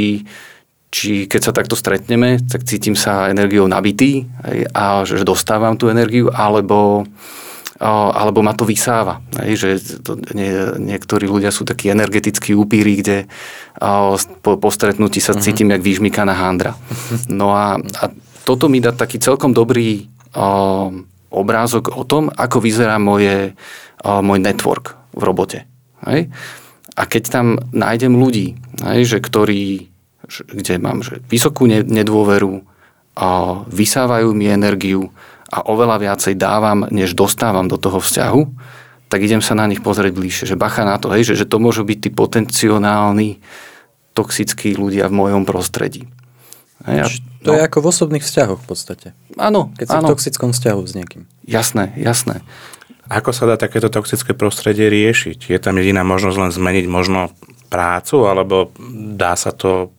či 0.92 1.32
keď 1.32 1.42
sa 1.48 1.56
takto 1.56 1.80
stretneme, 1.80 2.44
tak 2.44 2.68
cítim 2.68 3.00
sa 3.00 3.32
energiou 3.32 3.72
nabitý 3.72 4.28
hej, 4.52 4.68
a 4.76 5.08
že 5.08 5.24
dostávam 5.24 5.80
tú 5.80 5.88
energiu, 5.88 6.28
alebo, 6.28 7.08
alebo 7.88 8.44
ma 8.44 8.52
to 8.52 8.68
vysáva. 8.68 9.24
Hej, 9.40 9.54
že 9.56 9.70
to, 10.04 10.20
nie, 10.36 10.52
niektorí 10.78 11.32
ľudia 11.32 11.48
sú 11.48 11.64
takí 11.64 11.88
energetickí 11.88 12.52
upíri, 12.52 13.00
kde 13.00 13.18
po, 14.44 14.60
po 14.60 14.70
stretnutí 14.70 15.24
sa 15.24 15.32
uh-huh. 15.32 15.44
cítim 15.44 15.72
jak 15.72 15.80
vyžmykaná 15.80 16.36
handra. 16.36 16.76
No 17.32 17.56
a, 17.56 17.80
a 17.80 18.04
toto 18.44 18.68
mi 18.68 18.84
dá 18.84 18.92
taký 18.92 19.24
celkom 19.24 19.56
dobrý 19.56 20.12
o, 20.36 20.92
obrázok 21.32 21.96
o 21.96 22.04
tom, 22.04 22.28
ako 22.28 22.60
vyzerá 22.60 23.00
moje, 23.00 23.56
o, 24.04 24.20
môj 24.20 24.44
network 24.44 25.00
v 25.16 25.22
robote. 25.24 25.60
Hej? 26.04 26.28
A 27.00 27.08
keď 27.08 27.24
tam 27.32 27.56
nájdem 27.72 28.12
ľudí, 28.12 28.60
hej, 28.84 29.08
že 29.08 29.18
ktorí 29.24 29.88
kde 30.30 30.78
mám 30.78 31.02
že 31.02 31.26
vysokú 31.26 31.66
nedôveru, 31.66 32.62
a 33.20 33.62
vysávajú 33.68 34.32
mi 34.32 34.48
energiu 34.48 35.12
a 35.50 35.66
oveľa 35.66 35.98
viacej 35.98 36.38
dávam, 36.38 36.86
než 36.94 37.18
dostávam 37.18 37.66
do 37.66 37.82
toho 37.82 37.98
vzťahu, 37.98 38.42
tak 39.10 39.26
idem 39.26 39.42
sa 39.42 39.58
na 39.58 39.66
nich 39.66 39.82
pozrieť 39.82 40.14
bližšie. 40.14 40.46
Že 40.54 40.62
bacha 40.62 40.86
na 40.86 41.02
to, 41.02 41.10
hej, 41.10 41.26
že, 41.26 41.44
že 41.44 41.50
to 41.50 41.58
môžu 41.58 41.82
byť 41.82 41.98
tí 41.98 42.10
potenciálni 42.14 43.42
toxickí 44.14 44.78
ľudia 44.78 45.10
v 45.10 45.18
mojom 45.18 45.44
prostredí. 45.50 46.06
Hej, 46.86 47.20
to 47.44 47.52
no. 47.52 47.58
je 47.60 47.66
ako 47.66 47.78
v 47.84 47.88
osobných 47.92 48.24
vzťahoch 48.24 48.62
v 48.62 48.68
podstate. 48.68 49.08
Áno. 49.36 49.74
Keď 49.76 49.86
si 49.90 49.98
áno. 49.98 50.08
v 50.08 50.12
toxickom 50.16 50.50
vzťahu 50.56 50.82
s 50.86 50.94
niekým. 50.96 51.24
Jasné, 51.44 51.92
jasné. 52.00 52.46
Ako 53.10 53.34
sa 53.34 53.50
dá 53.50 53.58
takéto 53.58 53.90
toxické 53.90 54.38
prostredie 54.38 54.86
riešiť? 54.86 55.50
Je 55.50 55.60
tam 55.60 55.82
jediná 55.82 56.06
možnosť 56.06 56.38
len 56.38 56.52
zmeniť 56.54 56.86
možno 56.86 57.34
prácu, 57.68 58.30
alebo 58.30 58.70
dá 59.18 59.34
sa 59.34 59.50
to 59.50 59.98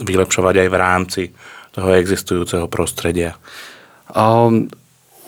vylepšovať 0.00 0.54
aj 0.64 0.68
v 0.72 0.76
rámci 0.80 1.22
toho 1.76 1.92
existujúceho 1.92 2.66
prostredia? 2.72 3.36
Um, 4.14 4.72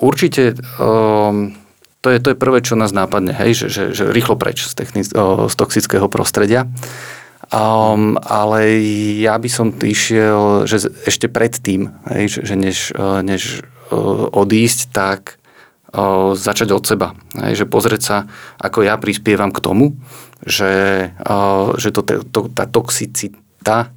určite 0.00 0.56
um, 0.80 1.52
to, 2.00 2.08
je, 2.08 2.18
to 2.20 2.32
je 2.32 2.40
prvé, 2.40 2.64
čo 2.64 2.80
nás 2.80 2.96
nápadne, 2.96 3.36
hej, 3.36 3.52
že, 3.52 3.66
že, 3.68 3.84
že 3.92 4.04
rýchlo 4.08 4.40
preč 4.40 4.64
z, 4.64 4.72
technic, 4.72 5.06
z 5.12 5.54
toxického 5.54 6.08
prostredia. 6.08 6.64
Um, 7.50 8.14
ale 8.22 8.78
ja 9.18 9.34
by 9.34 9.50
som 9.50 9.74
išiel, 9.74 10.70
že 10.70 10.86
ešte 11.04 11.26
predtým, 11.26 11.90
hej, 12.08 12.24
že, 12.30 12.40
že 12.46 12.54
než, 12.54 12.78
uh, 12.94 13.20
než 13.26 13.66
uh, 13.90 14.30
odísť, 14.32 14.94
tak 14.94 15.36
uh, 15.92 16.32
začať 16.38 16.70
od 16.72 16.84
seba. 16.86 17.18
Hej, 17.36 17.64
že 17.64 17.66
pozrieť 17.66 18.02
sa, 18.02 18.16
ako 18.62 18.86
ja 18.86 18.94
prispievam 18.96 19.50
k 19.50 19.60
tomu, 19.60 19.98
že, 20.40 21.12
že 21.76 21.88
to, 21.92 22.00
to, 22.32 22.48
tá 22.48 22.64
toxicita 22.64 23.92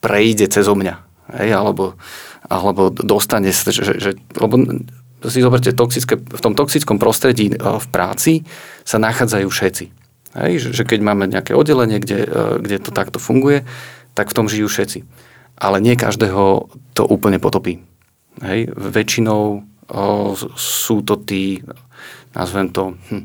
prejde 0.00 0.46
cez 0.48 0.64
mňa. 0.64 1.11
Hej, 1.32 1.48
alebo, 1.56 1.96
alebo 2.46 2.92
dostane, 2.92 3.48
že, 3.52 3.72
že, 3.72 4.10
lebo 4.36 4.84
si 5.30 5.38
zoberte, 5.38 5.70
toxické, 5.72 6.18
v 6.18 6.42
tom 6.42 6.52
toxickom 6.52 6.98
prostredí 6.98 7.54
v 7.56 7.86
práci 7.88 8.42
sa 8.82 8.98
nachádzajú 8.98 9.48
všetci. 9.48 9.84
Hej, 10.32 10.52
že, 10.58 10.68
že 10.72 10.82
keď 10.88 11.00
máme 11.04 11.28
nejaké 11.28 11.52
oddelenie, 11.52 12.00
kde, 12.00 12.24
kde 12.60 12.76
to 12.80 12.90
takto 12.90 13.20
funguje, 13.20 13.64
tak 14.16 14.32
v 14.32 14.36
tom 14.36 14.46
žijú 14.48 14.68
všetci. 14.68 15.04
Ale 15.60 15.78
nie 15.78 15.94
každého 15.94 16.72
to 16.96 17.02
úplne 17.06 17.40
potopí. 17.40 17.84
Hej, 18.40 18.72
väčšinou 18.72 19.62
o, 19.92 20.02
sú 20.56 21.04
to 21.04 21.20
tí, 21.20 21.60
nazvem 22.32 22.72
to, 22.72 22.96
hm, 23.12 23.24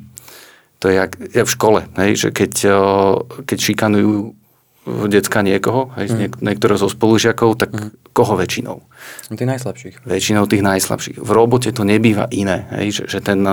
to 0.78 0.92
je 0.92 0.96
jak, 1.00 1.12
jak 1.34 1.48
v 1.48 1.56
škole, 1.58 1.80
hej, 1.98 2.12
že 2.28 2.30
keď, 2.30 2.54
keď 3.50 3.58
šikanujú 3.58 4.38
decka 5.12 5.44
niekoho, 5.44 5.91
hej, 6.00 6.08
mm. 6.10 6.39
niektorého 6.39 6.79
zo 6.79 6.88
spolužiakov, 6.88 7.60
tak 7.60 7.72
mm. 7.75 8.15
koho 8.15 8.39
väčšinou? 8.39 8.84
Tých 9.27 9.50
najslabších. 9.50 9.96
Väčšinou 10.08 10.48
tých 10.48 10.63
najslabších. 10.63 11.20
V 11.20 11.29
robote 11.32 11.70
to 11.75 11.84
nebýva 11.84 12.32
iné, 12.32 12.65
hej, 12.79 13.03
že, 13.03 13.03
že 13.08 13.20
ten, 13.20 13.44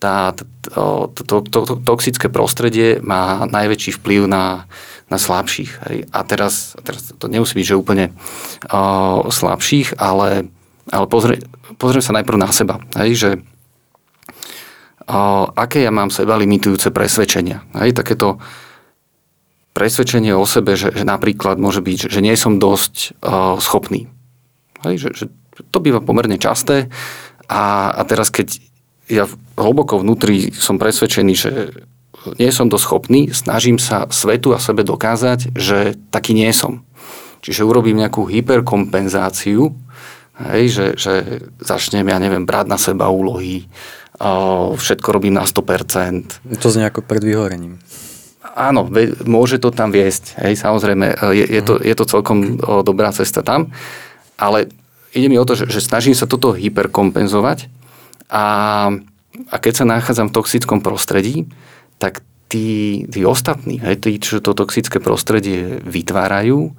tá, 0.00 0.14
to, 0.36 1.10
to, 1.12 1.36
to, 1.40 1.58
to, 1.64 1.74
toxické 1.80 2.28
prostredie 2.28 3.00
má 3.00 3.48
najväčší 3.48 4.00
vplyv 4.00 4.28
na, 4.28 4.68
na 5.08 5.18
slabších. 5.18 5.70
Hej. 5.88 5.96
A 6.12 6.18
teraz, 6.22 6.76
teraz 6.84 7.10
to 7.16 7.26
nemusí 7.26 7.56
byť, 7.56 7.66
že 7.66 7.80
úplne 7.80 8.12
uh, 8.70 9.26
slabších, 9.26 9.98
ale, 9.98 10.48
ale 10.92 11.06
pozrie, 11.08 11.42
pozriem 11.76 12.04
sa 12.04 12.16
najprv 12.16 12.38
na 12.38 12.50
seba. 12.52 12.78
Hej, 12.96 13.12
že 13.16 13.30
aké 15.58 15.82
ja 15.82 15.90
mám 15.90 16.14
seba 16.14 16.38
limitujúce 16.38 16.94
presvedčenia. 16.94 17.66
Hej, 17.74 17.98
takéto 17.98 18.38
presvedčenie 19.72 20.34
o 20.34 20.44
sebe, 20.46 20.74
že, 20.74 20.90
že 20.90 21.04
napríklad 21.06 21.56
môže 21.56 21.80
byť, 21.80 22.10
že 22.10 22.20
nie 22.20 22.34
som 22.34 22.58
dosť 22.58 23.20
uh, 23.22 23.56
schopný. 23.62 24.10
Hej, 24.82 24.94
že, 24.96 25.08
že 25.14 25.24
to 25.70 25.78
býva 25.78 26.00
pomerne 26.00 26.40
časté 26.40 26.88
a, 27.46 27.92
a 27.92 28.02
teraz 28.08 28.32
keď 28.32 28.58
ja 29.10 29.26
hlboko 29.58 30.00
vnútri 30.00 30.54
som 30.54 30.78
presvedčený, 30.78 31.32
že 31.34 31.50
nie 32.38 32.50
som 32.52 32.70
dosť 32.70 32.84
schopný, 32.84 33.20
snažím 33.32 33.80
sa 33.80 34.06
svetu 34.08 34.54
a 34.54 34.62
sebe 34.62 34.86
dokázať, 34.86 35.56
že 35.56 35.98
taký 36.14 36.36
nie 36.36 36.48
som. 36.54 36.86
Čiže 37.40 37.64
urobím 37.64 37.98
nejakú 37.98 38.28
hyperkompenzáciu, 38.28 39.72
hej, 40.52 40.64
že, 40.68 40.86
že 41.00 41.12
začnem, 41.60 42.04
ja 42.04 42.20
neviem, 42.20 42.44
brať 42.44 42.66
na 42.68 42.76
seba 42.76 43.08
úlohy, 43.08 43.64
všetko 44.76 45.08
robím 45.16 45.40
na 45.40 45.48
100%. 45.48 46.44
To 46.60 46.68
znie 46.68 46.84
ako 46.84 47.00
pred 47.00 47.24
vyhorením. 47.24 47.80
Áno, 48.40 48.88
môže 49.28 49.60
to 49.60 49.68
tam 49.68 49.92
viesť. 49.92 50.40
Hej, 50.40 50.64
samozrejme, 50.64 51.06
e, 51.12 51.44
je, 51.44 51.46
je, 51.60 51.62
to, 51.62 51.74
je 51.76 51.94
to 51.94 52.04
celkom 52.08 52.56
dobrá 52.80 53.12
cesta 53.12 53.44
tam, 53.44 53.68
ale 54.40 54.72
ide 55.12 55.28
mi 55.28 55.36
o 55.36 55.44
to, 55.44 55.52
že, 55.52 55.68
že 55.68 55.84
snažím 55.84 56.16
sa 56.16 56.24
toto 56.24 56.56
hyperkompenzovať 56.56 57.68
a, 58.32 58.46
a 59.50 59.56
keď 59.60 59.72
sa 59.76 59.84
nachádzam 59.84 60.32
v 60.32 60.36
toxickom 60.40 60.80
prostredí, 60.80 61.50
tak 62.00 62.24
tí, 62.48 63.04
tí 63.06 63.20
ostatní, 63.28 63.78
hej, 63.78 64.00
tí, 64.00 64.16
čo 64.16 64.40
to 64.40 64.56
toxické 64.56 64.98
prostredie 64.98 65.78
vytvárajú, 65.84 66.72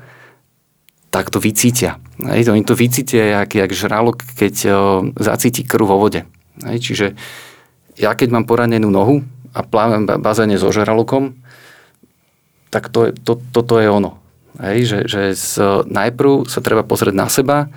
tak 1.12 1.27
to 1.27 1.44
vycítia. 1.44 2.00
Hej, 2.18 2.51
oni 2.51 2.63
to 2.63 2.74
vycítia, 2.74 3.44
jak, 3.44 3.51
jak 3.56 3.72
žralok, 3.75 4.24
keď 4.39 4.56
o, 4.68 4.72
zacíti 5.20 5.68
krv 5.68 5.91
vo 5.91 5.98
vode. 6.00 6.24
Hej, 6.63 6.77
čiže 6.80 7.06
ja 8.00 8.15
keď 8.15 8.32
mám 8.32 8.48
poranenú 8.48 8.88
nohu 8.88 9.24
a 9.51 9.60
plávem 9.68 10.08
v 10.08 10.15
bazéne 10.24 10.56
so 10.56 10.72
žralokom, 10.72 11.40
tak 12.71 12.87
to, 12.87 13.11
to, 13.11 13.37
toto 13.51 13.77
je 13.77 13.91
ono. 13.91 14.17
Hej, 14.63 14.79
že, 14.87 14.99
že 15.07 15.21
z, 15.35 15.51
najprv 15.87 16.47
sa 16.47 16.63
treba 16.63 16.87
pozrieť 16.87 17.15
na 17.15 17.27
seba 17.27 17.67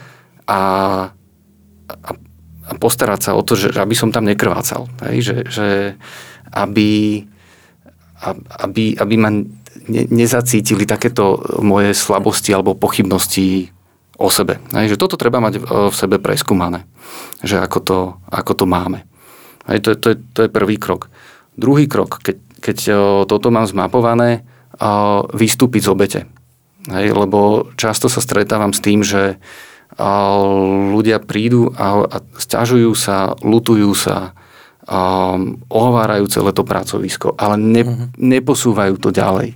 a, 0.47 0.61
a, 1.87 2.11
a 2.67 2.73
postarať 2.79 3.21
sa 3.21 3.31
o 3.35 3.43
to, 3.43 3.59
že, 3.59 3.75
aby 3.75 3.95
som 3.99 4.15
tam 4.15 4.27
nekrvácal. 4.27 4.87
Hej, 5.03 5.17
že, 5.23 5.37
že 5.51 5.69
aby, 6.55 7.23
aby, 8.63 8.95
aby 8.95 9.15
ma 9.19 9.31
ne, 9.35 10.03
nezacítili 10.15 10.87
takéto 10.87 11.43
moje 11.59 11.91
slabosti 11.95 12.55
alebo 12.55 12.79
pochybnosti 12.79 13.75
o 14.15 14.31
sebe. 14.31 14.63
Hej, 14.79 14.95
že 14.95 15.01
toto 15.01 15.19
treba 15.19 15.43
mať 15.43 15.59
v 15.67 15.95
sebe 15.95 16.23
preskúmané, 16.23 16.87
že 17.43 17.59
ako 17.59 17.79
to, 17.83 17.99
ako 18.31 18.53
to 18.55 18.65
máme. 18.71 19.03
Hej, 19.67 19.79
to, 19.83 19.89
to, 19.99 20.07
je, 20.15 20.17
to 20.31 20.41
je 20.47 20.51
prvý 20.55 20.79
krok. 20.79 21.11
Druhý 21.59 21.91
krok, 21.91 22.23
keď, 22.23 22.37
keď 22.63 22.77
toto 23.27 23.51
mám 23.51 23.67
zmapované, 23.67 24.47
vystúpiť 25.33 25.83
z 25.87 25.93
obete. 25.93 26.21
Hej, 26.91 27.17
lebo 27.17 27.71
často 27.81 28.13
sa 28.13 28.21
stretávam 28.21 28.77
s 28.77 28.85
tým, 28.85 29.01
že 29.01 29.41
ľudia 30.91 31.23
prídu 31.23 31.71
a, 31.79 32.05
a 32.05 32.17
stiažujú 32.37 32.93
sa, 32.99 33.39
lutujú 33.41 33.95
sa, 33.95 34.35
um, 34.85 35.63
ohovárajú 35.71 36.27
celé 36.27 36.51
to 36.51 36.67
pracovisko, 36.67 37.39
ale 37.39 37.57
ne, 37.57 37.83
uh-huh. 37.87 38.11
neposúvajú 38.19 38.99
to 38.99 39.15
ďalej. 39.15 39.55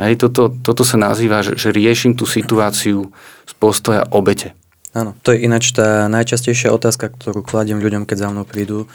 Hej, 0.00 0.24
toto, 0.24 0.48
toto 0.48 0.86
sa 0.86 0.96
nazýva, 0.96 1.44
že, 1.44 1.58
že 1.58 1.74
riešim 1.74 2.16
tú 2.16 2.24
situáciu 2.24 3.12
z 3.44 3.52
postoja 3.60 4.08
obete. 4.08 4.56
Áno, 4.96 5.16
to 5.20 5.36
je 5.36 5.44
ináč 5.44 5.72
tá 5.72 6.08
najčastejšia 6.08 6.72
otázka, 6.72 7.12
ktorú 7.12 7.44
kladiem 7.44 7.80
ľuďom, 7.80 8.08
keď 8.08 8.16
za 8.16 8.28
mnou 8.32 8.44
prídu 8.48 8.88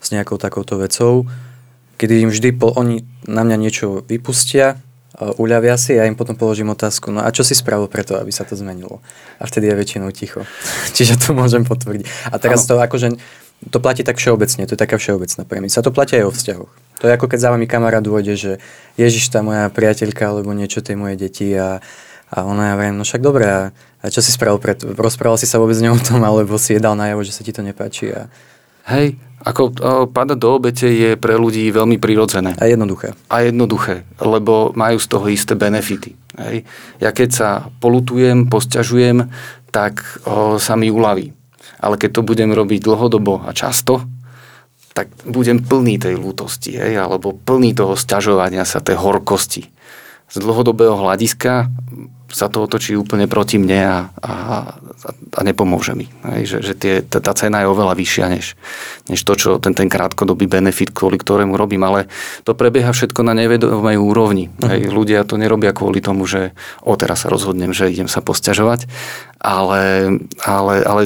s 0.00 0.10
nejakou 0.10 0.38
takouto 0.40 0.78
vecou, 0.78 1.26
kedy 2.00 2.26
im 2.26 2.30
vždy 2.32 2.50
po, 2.56 2.72
oni 2.74 3.04
na 3.28 3.44
mňa 3.46 3.56
niečo 3.60 3.86
vypustia, 4.08 4.80
uľavia 5.18 5.74
si 5.74 5.98
a 5.98 6.04
ja 6.04 6.04
im 6.06 6.14
potom 6.14 6.38
položím 6.38 6.70
otázku, 6.70 7.10
no 7.10 7.20
a 7.26 7.28
čo 7.34 7.42
si 7.42 7.58
spravil 7.58 7.90
preto, 7.90 8.14
aby 8.14 8.30
sa 8.30 8.46
to 8.46 8.54
zmenilo? 8.54 9.02
A 9.42 9.44
vtedy 9.44 9.66
je 9.66 9.74
väčšinou 9.74 10.08
ticho. 10.14 10.46
Čiže 10.96 11.18
to 11.18 11.34
môžem 11.34 11.66
potvrdiť. 11.66 12.30
A 12.30 12.38
teraz 12.38 12.64
ano. 12.64 12.68
to 12.68 12.74
akože, 12.78 13.08
to 13.68 13.78
platí 13.82 14.06
tak 14.06 14.16
všeobecne, 14.16 14.64
to 14.64 14.74
je 14.78 14.80
taká 14.80 14.96
všeobecná 14.96 15.42
premisa. 15.44 15.82
To 15.82 15.90
platí 15.90 16.16
aj 16.16 16.24
o 16.30 16.32
vzťahoch. 16.32 16.72
To 17.00 17.04
je 17.08 17.16
ako 17.16 17.26
keď 17.32 17.38
za 17.40 17.50
vami 17.50 17.66
kamarát 17.66 18.04
dôjde, 18.04 18.34
že 18.36 18.52
Ježiš, 19.00 19.32
tá 19.32 19.40
moja 19.40 19.72
priateľka 19.72 20.30
alebo 20.30 20.52
niečo 20.52 20.84
tej 20.84 21.00
moje 21.00 21.16
deti 21.16 21.48
a, 21.56 21.80
a 22.28 22.36
ona 22.44 22.72
ja 22.72 22.74
vrajím, 22.76 23.00
no 23.00 23.04
však 23.08 23.24
dobré, 23.24 23.46
a, 23.48 23.62
a 24.00 24.06
čo 24.12 24.20
si 24.20 24.30
spravil 24.30 24.60
preto? 24.60 24.92
Rozprával 24.92 25.40
si 25.40 25.48
sa 25.48 25.58
vôbec 25.58 25.74
s 25.74 25.84
ňou 25.84 25.96
o 25.96 26.04
tom, 26.04 26.20
alebo 26.22 26.60
si 26.60 26.76
je 26.76 26.80
dal 26.80 26.94
najavo, 26.94 27.24
že 27.24 27.32
sa 27.32 27.42
ti 27.42 27.56
to 27.56 27.64
nepáči 27.64 28.12
a 28.12 28.28
Hej, 28.88 29.20
ako 29.40 29.62
padať 30.12 30.36
do 30.36 30.48
obete 30.52 30.84
je 30.84 31.16
pre 31.16 31.36
ľudí 31.40 31.64
veľmi 31.72 31.96
prirodzené. 31.96 32.56
A 32.60 32.68
jednoduché. 32.68 33.16
A 33.32 33.40
jednoduché, 33.40 34.04
lebo 34.20 34.76
majú 34.76 35.00
z 35.00 35.06
toho 35.08 35.26
isté 35.32 35.56
benefity. 35.56 36.12
Hej. 36.36 36.68
Ja 37.00 37.10
keď 37.12 37.28
sa 37.32 37.48
polutujem, 37.80 38.52
posťažujem, 38.52 39.28
tak 39.72 40.04
o, 40.28 40.60
sa 40.60 40.76
mi 40.76 40.92
uľaví. 40.92 41.32
Ale 41.80 41.96
keď 41.96 42.20
to 42.20 42.26
budem 42.26 42.52
robiť 42.52 42.84
dlhodobo 42.84 43.40
a 43.48 43.56
často, 43.56 44.04
tak 44.92 45.08
budem 45.24 45.62
plný 45.62 46.02
tej 46.02 46.18
lútosti, 46.18 46.74
hej, 46.76 46.98
alebo 46.98 47.32
plný 47.32 47.72
toho 47.78 47.94
sťažovania 47.94 48.66
sa, 48.66 48.82
tej 48.82 48.98
horkosti. 48.98 49.70
Z 50.28 50.36
dlhodobého 50.42 50.98
hľadiska 50.98 51.70
sa 52.30 52.46
to 52.46 52.64
otočí 52.64 52.94
úplne 52.94 53.26
proti 53.26 53.58
mne 53.58 53.80
a, 53.82 53.98
a, 54.22 54.34
a 55.34 55.40
nepomôže 55.42 55.98
mi. 55.98 56.06
Hej, 56.22 56.42
že, 56.46 56.58
že 56.62 56.74
tie, 56.78 56.94
tá, 57.02 57.18
tá 57.18 57.34
cena 57.34 57.62
je 57.62 57.70
oveľa 57.70 57.98
vyššia 57.98 58.26
než, 58.30 58.54
než 59.10 59.20
to, 59.26 59.34
čo 59.34 59.48
ten, 59.58 59.74
ten 59.74 59.90
krátkodobý 59.90 60.46
benefit, 60.46 60.94
kvôli 60.94 61.18
ktorému 61.18 61.58
robím. 61.58 61.82
Ale 61.82 62.06
to 62.46 62.54
prebieha 62.54 62.94
všetko 62.94 63.26
na 63.26 63.34
nevedomej 63.34 63.98
úrovni. 63.98 64.48
Hej, 64.62 64.86
uh-huh. 64.86 64.94
ľudia 64.94 65.26
to 65.26 65.34
nerobia 65.36 65.74
kvôli 65.74 65.98
tomu, 65.98 66.24
že 66.24 66.54
o 66.86 66.94
teraz 66.94 67.26
sa 67.26 67.28
rozhodnem, 67.28 67.74
že 67.74 67.90
idem 67.90 68.06
sa 68.06 68.22
posťažovať, 68.22 68.86
ale, 69.42 69.82
ale, 70.46 70.74
ale 70.86 71.02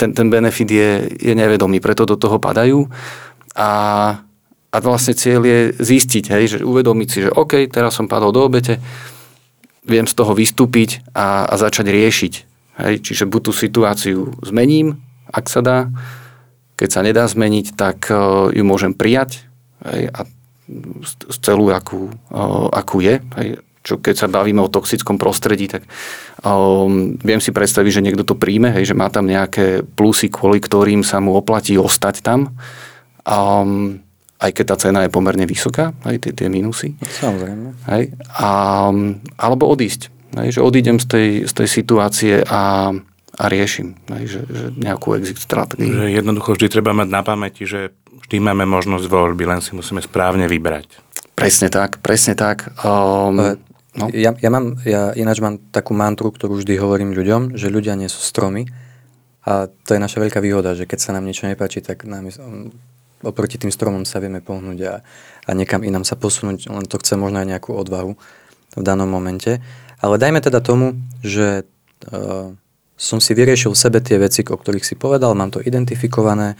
ten, 0.00 0.16
ten 0.16 0.32
benefit 0.32 0.68
je, 0.72 0.90
je 1.20 1.34
nevedomý, 1.36 1.84
preto 1.84 2.08
do 2.08 2.16
toho 2.16 2.40
padajú 2.40 2.88
a 3.54 3.70
a 4.70 4.78
vlastne 4.78 5.18
cieľ 5.18 5.42
je 5.42 5.60
zistiť, 5.82 6.24
hej, 6.30 6.44
že 6.46 6.58
uvedomiť 6.62 7.08
si, 7.10 7.18
že 7.26 7.34
OK, 7.34 7.66
teraz 7.66 7.98
som 7.98 8.06
padol 8.06 8.30
do 8.30 8.46
obete, 8.46 8.78
viem 9.84 10.06
z 10.06 10.14
toho 10.14 10.32
vystúpiť 10.36 11.04
a, 11.16 11.48
a 11.48 11.54
začať 11.56 11.86
riešiť. 11.88 12.34
Hej? 12.84 12.94
Čiže 13.04 13.24
buď 13.28 13.40
tú 13.48 13.52
situáciu 13.52 14.18
zmením, 14.44 15.00
ak 15.30 15.46
sa 15.48 15.60
dá, 15.60 15.78
keď 16.76 16.88
sa 16.88 17.00
nedá 17.04 17.24
zmeniť, 17.28 17.76
tak 17.76 18.08
uh, 18.08 18.48
ju 18.52 18.64
môžem 18.64 18.96
prijať 18.96 19.44
hej? 19.84 20.08
a 20.12 20.24
celú, 21.40 21.72
akú, 21.72 22.12
uh, 22.32 22.68
akú 22.72 23.04
je. 23.04 23.20
Hej? 23.40 23.48
Čo 23.80 23.96
keď 23.96 24.14
sa 24.16 24.28
bavíme 24.28 24.60
o 24.60 24.68
toxickom 24.68 25.16
prostredí, 25.16 25.64
tak 25.64 25.88
um, 26.44 27.16
viem 27.16 27.40
si 27.40 27.48
predstaviť, 27.48 27.92
že 27.96 28.04
niekto 28.04 28.28
to 28.28 28.36
príjme, 28.36 28.68
hej, 28.76 28.92
že 28.92 28.98
má 28.98 29.08
tam 29.08 29.24
nejaké 29.24 29.80
plusy, 29.96 30.28
kvôli 30.28 30.60
ktorým 30.60 31.00
sa 31.00 31.16
mu 31.16 31.32
oplatí 31.32 31.80
ostať 31.80 32.20
tam. 32.20 32.52
Um, 33.24 34.04
aj 34.40 34.50
keď 34.56 34.64
tá 34.72 34.76
cena 34.80 35.00
je 35.04 35.12
pomerne 35.12 35.44
vysoká, 35.44 35.92
aj 36.02 36.16
tie, 36.24 36.32
tie 36.32 36.48
minusy. 36.48 36.96
Samozrejme. 36.96 37.76
Hej, 37.92 38.16
a, 38.40 38.50
alebo 39.36 39.68
odísť. 39.68 40.08
Hej, 40.40 40.58
že 40.58 40.60
odídem 40.64 40.96
z 40.96 41.06
tej, 41.06 41.28
z 41.44 41.52
tej 41.52 41.68
situácie 41.68 42.34
a, 42.46 42.94
a 43.36 43.44
riešim 43.50 43.98
hej, 44.16 44.38
že, 44.38 44.40
že 44.48 44.64
nejakú 44.78 45.18
exit 45.18 45.42
stratégiu. 45.42 45.92
Že 45.92 46.06
jednoducho 46.22 46.56
vždy 46.56 46.66
treba 46.72 46.96
mať 46.96 47.08
na 47.10 47.20
pamäti, 47.20 47.68
že 47.68 47.92
vždy 48.26 48.36
máme 48.40 48.64
možnosť 48.64 49.10
voľby, 49.10 49.44
len 49.44 49.60
si 49.60 49.76
musíme 49.76 50.00
správne 50.00 50.46
vybrať. 50.46 51.02
Presne 51.34 51.68
tak, 51.68 51.98
presne 51.98 52.38
tak. 52.38 52.70
Um, 52.80 53.58
no. 53.96 54.06
ja, 54.14 54.32
ja, 54.38 54.50
mám, 54.54 54.78
ja 54.86 55.10
ináč 55.18 55.42
mám 55.42 55.58
takú 55.74 55.92
mantru, 55.92 56.30
ktorú 56.30 56.62
vždy 56.62 56.78
hovorím 56.78 57.10
ľuďom, 57.12 57.58
že 57.58 57.72
ľudia 57.72 57.98
nie 57.98 58.06
sú 58.06 58.22
stromy 58.22 58.70
a 59.44 59.66
to 59.66 59.96
je 59.96 60.00
naša 60.00 60.20
veľká 60.20 60.38
výhoda, 60.38 60.76
že 60.76 60.84
keď 60.84 60.98
sa 61.00 61.10
nám 61.16 61.24
niečo 61.24 61.48
nepáči, 61.48 61.80
tak 61.80 62.04
nám 62.04 62.28
oproti 63.22 63.60
tým 63.60 63.72
stromom 63.72 64.08
sa 64.08 64.18
vieme 64.20 64.40
pohnúť 64.40 64.78
a, 64.86 64.94
a 65.46 65.50
niekam 65.52 65.84
inám 65.84 66.04
sa 66.08 66.16
posunúť, 66.16 66.72
len 66.72 66.84
to 66.88 67.00
chce 67.00 67.16
možno 67.20 67.40
aj 67.40 67.48
nejakú 67.48 67.76
odvahu 67.76 68.16
v 68.76 68.82
danom 68.82 69.08
momente. 69.08 69.60
Ale 70.00 70.16
dajme 70.16 70.40
teda 70.40 70.64
tomu, 70.64 70.96
že 71.20 71.68
uh, 72.08 72.54
som 72.96 73.18
si 73.20 73.32
vyriešil 73.36 73.72
v 73.72 73.80
sebe 73.80 73.98
tie 74.00 74.16
veci, 74.16 74.40
o 74.44 74.56
ktorých 74.56 74.84
si 74.84 74.96
povedal, 74.96 75.36
mám 75.36 75.52
to 75.52 75.60
identifikované, 75.60 76.56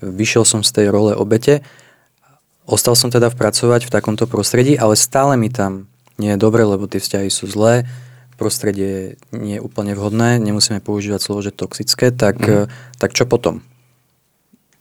vyšiel 0.00 0.44
som 0.44 0.60
z 0.64 0.70
tej 0.72 0.86
role 0.92 1.12
obete, 1.16 1.64
ostal 2.64 2.94
som 2.94 3.12
teda 3.12 3.32
pracovať 3.32 3.88
v 3.88 3.92
takomto 3.92 4.24
prostredí, 4.30 4.76
ale 4.76 4.94
stále 4.96 5.34
mi 5.36 5.48
tam 5.48 5.90
nie 6.20 6.36
je 6.36 6.38
dobre, 6.40 6.62
lebo 6.68 6.84
tie 6.84 7.00
vzťahy 7.00 7.32
sú 7.32 7.48
zlé, 7.48 7.88
prostredie 8.40 9.20
nie 9.36 9.60
je 9.60 9.64
úplne 9.64 9.92
vhodné, 9.92 10.40
nemusíme 10.40 10.80
používať 10.80 11.20
slovo, 11.20 11.44
že 11.44 11.52
toxické, 11.52 12.08
tak, 12.08 12.40
mm. 12.40 12.72
tak 12.96 13.12
čo 13.12 13.28
potom? 13.28 13.60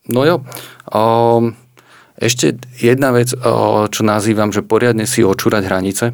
No 0.10 0.26
jo. 0.26 0.42
Um, 0.90 1.54
ešte 2.20 2.60
jedna 2.82 3.16
vec, 3.16 3.32
uh, 3.32 3.88
čo 3.88 4.02
nazývam, 4.04 4.52
že 4.52 4.66
poriadne 4.66 5.08
si 5.08 5.24
očúrať 5.24 5.64
hranice. 5.70 6.06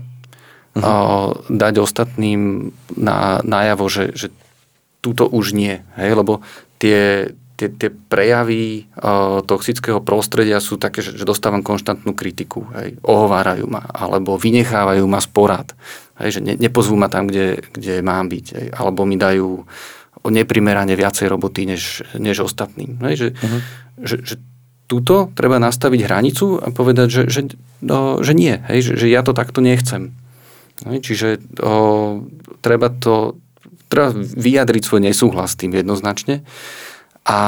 Uh-huh. 0.75 0.83
Uh, 0.83 1.29
dať 1.49 1.81
ostatným 1.81 2.69
na, 2.93 3.39
najavo, 3.41 3.87
že, 3.87 4.11
že 4.13 4.27
túto 4.99 5.25
už 5.25 5.55
nie. 5.55 5.81
Hej? 5.95 6.19
Lebo 6.19 6.45
tie, 6.77 7.31
tie, 7.55 7.67
tie 7.71 7.89
prejavy 7.89 8.91
uh, 8.99 9.39
toxického 9.41 10.03
prostredia 10.03 10.59
sú 10.59 10.75
také, 10.75 10.99
že, 10.99 11.15
že 11.15 11.25
dostávam 11.25 11.63
konštantnú 11.63 12.11
kritiku. 12.11 12.67
Hej? 12.75 12.99
Ohovárajú 13.01 13.65
ma, 13.65 13.87
alebo 13.89 14.35
vynechávajú 14.35 15.07
ma 15.07 15.23
z 15.23 15.29
porad. 15.31 15.67
Hej? 16.19 16.37
Že 16.37 16.39
ne, 16.43 16.53
nepozvú 16.59 16.99
ma 16.99 17.07
tam, 17.07 17.31
kde, 17.31 17.65
kde 17.71 18.03
mám 18.03 18.27
byť. 18.27 18.45
Hej? 18.59 18.67
Alebo 18.75 19.07
mi 19.07 19.15
dajú 19.15 19.63
neprimerane 20.29 20.93
viacej 20.97 21.29
roboty 21.29 21.65
než, 21.69 22.05
než 22.17 22.45
ostatným. 22.45 22.97
Hej? 23.01 23.13
Že, 23.15 23.27
uh-huh 23.33 23.61
že, 23.99 24.15
že 24.23 24.35
tuto 24.85 25.31
treba 25.33 25.57
nastaviť 25.57 25.99
hranicu 26.05 26.59
a 26.59 26.69
povedať, 26.69 27.07
že, 27.09 27.23
že, 27.31 27.41
no, 27.81 28.21
že 28.21 28.37
nie, 28.37 28.61
hej, 28.69 28.79
že, 28.85 28.93
že 28.99 29.07
ja 29.09 29.25
to 29.25 29.33
takto 29.33 29.63
nechcem. 29.63 30.13
Hej, 30.83 30.99
čiže 31.07 31.27
o, 31.63 32.21
treba 32.59 32.91
to 32.91 33.39
treba 33.87 34.11
vyjadriť 34.13 34.83
svoj 34.83 35.01
nesúhlas 35.07 35.55
s 35.55 35.59
tým 35.61 35.71
jednoznačne 35.71 36.43
a, 37.23 37.39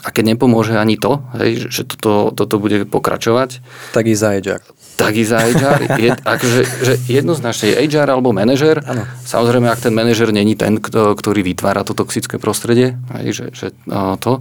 a 0.00 0.08
keď 0.08 0.34
nepomôže 0.34 0.72
ani 0.74 0.96
to, 0.96 1.20
hej, 1.36 1.68
že 1.68 1.82
toto, 1.84 2.32
toto 2.32 2.56
bude 2.56 2.88
pokračovať, 2.88 3.60
tak 3.92 4.08
i 4.08 4.16
za 4.16 4.32
HR. 4.32 4.64
Tak 4.96 5.12
i 5.12 5.24
za 5.24 5.40
HR. 5.44 5.80
Je, 6.00 6.10
akože, 6.12 6.60
že 6.84 6.94
jednoznačne 7.08 7.72
je 7.72 7.76
HR 7.88 8.08
alebo 8.16 8.32
manažer. 8.32 8.80
Ano. 8.84 9.04
Samozrejme, 9.24 9.68
ak 9.68 9.88
ten 9.88 9.94
manažer 9.94 10.32
není 10.32 10.56
ten, 10.56 10.80
ktorý 10.80 11.40
vytvára 11.44 11.84
to 11.84 11.92
toxické 11.92 12.36
prostredie, 12.36 12.96
hej, 13.20 13.28
že, 13.32 13.46
že 13.52 13.66
o, 13.88 14.16
to, 14.20 14.40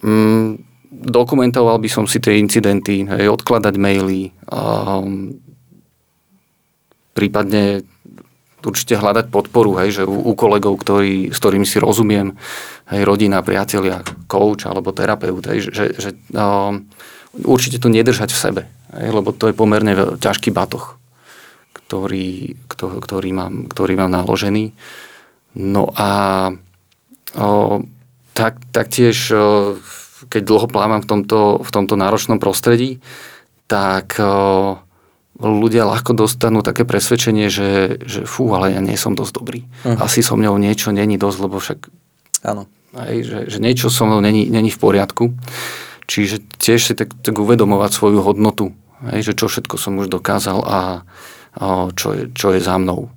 Mm, 0.00 0.64
dokumentoval 0.90 1.76
by 1.76 1.88
som 1.90 2.08
si 2.08 2.22
tie 2.22 2.40
incidenty, 2.40 3.04
hej, 3.04 3.28
odkladať 3.28 3.74
maily, 3.76 4.32
um, 4.48 5.36
prípadne 7.12 7.84
určite 8.66 8.96
hľadať 8.96 9.32
podporu, 9.32 9.78
hej, 9.80 10.00
že 10.00 10.02
u, 10.04 10.30
u 10.30 10.32
kolegov, 10.36 10.80
ktorý, 10.80 11.32
s 11.32 11.38
ktorými 11.40 11.66
si 11.68 11.80
rozumiem, 11.80 12.36
hej, 12.92 13.02
rodina, 13.04 13.44
priatelia, 13.44 14.04
coach 14.28 14.68
alebo 14.68 14.92
terapeut, 14.92 15.44
hej, 15.48 15.70
že, 15.70 15.84
že 15.96 16.10
um, 16.34 16.84
určite 17.44 17.80
to 17.80 17.88
nedržať 17.88 18.32
v 18.32 18.42
sebe, 18.42 18.62
hej, 18.96 19.08
lebo 19.12 19.32
to 19.32 19.48
je 19.48 19.54
pomerne 19.56 20.18
ťažký 20.18 20.52
batoh, 20.52 20.98
ktorý, 21.72 22.54
ktorý, 22.70 23.30
mám, 23.34 23.66
ktorý 23.66 23.92
mám 23.98 24.10
naložený. 24.14 24.74
No 25.58 25.90
a 25.98 26.10
o, 27.34 27.82
tak, 28.34 28.62
taktiež, 28.70 29.34
keď 30.30 30.42
dlho 30.46 30.70
plávam 30.70 31.02
v 31.02 31.08
tomto, 31.10 31.58
v 31.58 31.70
tomto 31.74 31.98
náročnom 31.98 32.38
prostredí, 32.38 33.02
tak 33.66 34.18
ľudia 35.40 35.88
ľahko 35.88 36.12
dostanú 36.12 36.60
také 36.60 36.84
presvedčenie, 36.84 37.48
že, 37.48 37.96
že 38.04 38.28
fú, 38.28 38.52
ale 38.52 38.76
ja 38.76 38.80
nie 38.84 38.94
som 39.00 39.16
dosť 39.16 39.32
dobrý. 39.40 39.64
Uh-huh. 39.64 39.96
Asi 40.04 40.20
so 40.20 40.36
mňou 40.36 40.60
niečo 40.60 40.92
není 40.92 41.16
dosť, 41.16 41.38
lebo 41.40 41.56
však... 41.56 41.88
Áno. 42.44 42.68
Aj, 42.92 43.14
že, 43.22 43.48
že 43.48 43.58
niečo 43.62 43.88
so 43.88 44.04
mnou 44.04 44.20
není, 44.20 44.50
není 44.50 44.68
v 44.68 44.80
poriadku. 44.82 45.32
Čiže 46.10 46.42
tiež 46.58 46.80
si 46.90 46.92
tak, 46.98 47.14
tak 47.22 47.38
uvedomovať 47.38 47.90
svoju 47.94 48.20
hodnotu. 48.20 48.74
Aj, 49.00 49.22
že 49.22 49.32
čo 49.32 49.48
všetko 49.48 49.78
som 49.78 49.96
už 49.96 50.10
dokázal 50.10 50.58
a, 50.60 50.78
a 51.56 51.66
čo, 51.94 52.08
je, 52.12 52.24
čo 52.34 52.52
je 52.52 52.60
za 52.60 52.76
mnou. 52.76 53.08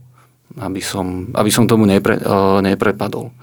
Aby 0.62 0.80
som, 0.80 1.34
aby 1.34 1.50
som 1.50 1.66
tomu 1.66 1.90
nepre, 1.90 2.22
neprepadol. 2.62 3.34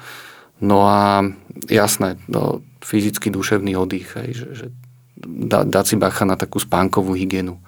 No 0.63 0.87
a 0.87 1.27
jasné, 1.67 2.21
no, 2.31 2.63
fyzický, 2.79 3.35
duševný 3.35 3.75
oddych, 3.75 4.15
hej, 4.15 4.31
že, 4.37 4.47
že 4.55 4.67
da, 5.21 5.65
dať 5.65 5.85
si 5.85 5.97
bacha 5.97 6.25
na 6.25 6.37
takú 6.37 6.61
spánkovú 6.61 7.17
hygienu, 7.17 7.59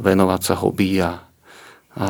venovať 0.00 0.40
sa 0.42 0.54
hobby 0.58 0.98
a, 0.98 1.22
a 1.96 2.06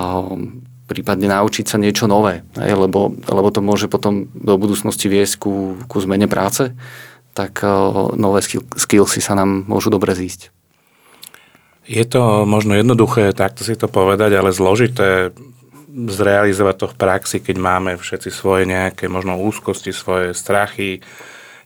prípadne 0.87 1.27
naučiť 1.29 1.66
sa 1.66 1.77
niečo 1.77 2.07
nové, 2.07 2.46
hej, 2.57 2.72
lebo, 2.79 3.12
lebo 3.12 3.49
to 3.51 3.61
môže 3.61 3.90
potom 3.90 4.31
do 4.33 4.55
budúcnosti 4.57 5.11
viesť 5.11 5.35
ku, 5.42 5.77
ku 5.90 5.96
zmene 5.99 6.31
práce, 6.31 6.72
tak 7.37 7.61
a, 7.61 7.92
nové 8.14 8.40
skill, 8.40 8.64
skillsy 8.72 9.20
sa 9.20 9.35
nám 9.35 9.66
môžu 9.66 9.90
dobre 9.92 10.14
zísť. 10.14 10.55
Je 11.87 12.03
to 12.03 12.42
možno 12.49 12.75
jednoduché 12.75 13.31
takto 13.31 13.62
si 13.62 13.79
to 13.79 13.87
povedať, 13.87 14.35
ale 14.35 14.51
zložité 14.51 15.31
zrealizovať 15.96 16.77
to 16.77 16.87
v 16.92 16.99
praxi, 16.99 17.38
keď 17.40 17.57
máme 17.57 17.90
všetci 17.96 18.29
svoje 18.29 18.68
nejaké 18.68 19.09
možno 19.09 19.40
úzkosti, 19.40 19.96
svoje 19.96 20.37
strachy. 20.37 21.01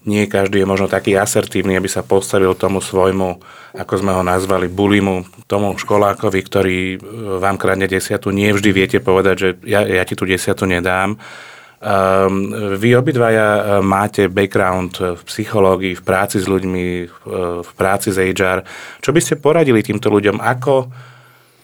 Nie 0.01 0.25
každý 0.25 0.65
je 0.65 0.71
možno 0.71 0.89
taký 0.89 1.13
asertívny, 1.13 1.77
aby 1.77 1.85
sa 1.85 2.01
postavil 2.01 2.57
tomu 2.57 2.81
svojmu, 2.81 3.37
ako 3.77 3.95
sme 4.01 4.17
ho 4.17 4.25
nazvali, 4.25 4.73
bulimu, 4.73 5.45
tomu 5.45 5.77
školákovi, 5.77 6.41
ktorý 6.41 6.79
e, 6.97 6.99
vám 7.37 7.61
kradne 7.61 7.85
desiatu. 7.85 8.33
Nie 8.33 8.57
vždy 8.57 8.71
viete 8.73 8.99
povedať, 9.05 9.37
že 9.37 9.49
ja, 9.69 9.85
ja 9.85 10.01
ti 10.09 10.17
tú 10.17 10.25
desiatu 10.25 10.65
nedám. 10.65 11.21
Um, 11.81 12.53
vy 12.77 12.93
obidvaja 12.93 13.81
máte 13.81 14.29
background 14.29 15.01
v 15.01 15.23
psychológii, 15.25 15.97
v 15.97 16.03
práci 16.05 16.37
s 16.37 16.45
ľuďmi, 16.45 16.85
v 17.65 17.71
práci 17.73 18.13
s 18.13 18.21
HR. 18.21 18.61
Čo 19.01 19.17
by 19.17 19.21
ste 19.25 19.41
poradili 19.41 19.81
týmto 19.81 20.13
ľuďom? 20.13 20.45
Ako, 20.45 20.93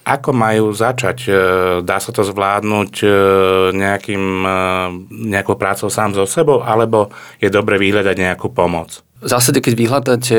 ako 0.07 0.31
majú 0.31 0.71
začať? 0.71 1.27
Dá 1.83 1.99
sa 1.99 2.11
to 2.15 2.23
zvládnuť 2.23 3.03
nejakým, 3.75 4.23
nejakou 5.11 5.59
prácou 5.59 5.91
sám 5.91 6.15
so 6.15 6.23
sebou, 6.23 6.63
alebo 6.63 7.11
je 7.43 7.51
dobre 7.51 7.75
vyhľadať 7.75 8.15
nejakú 8.15 8.55
pomoc? 8.55 9.03
V 9.17 9.33
zásade, 9.33 9.65
keď 9.65 9.73
vyhľadáte 9.73 10.37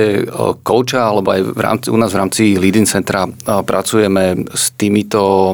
kouča, 0.63 1.03
alebo 1.03 1.35
aj 1.35 1.43
v 1.51 1.61
rámci, 1.61 1.87
u 1.91 1.99
nás 1.99 2.15
v 2.15 2.21
rámci 2.23 2.43
Leading 2.55 2.87
Centra 2.87 3.27
pracujeme 3.45 4.47
s 4.55 4.71
týmito 4.79 5.53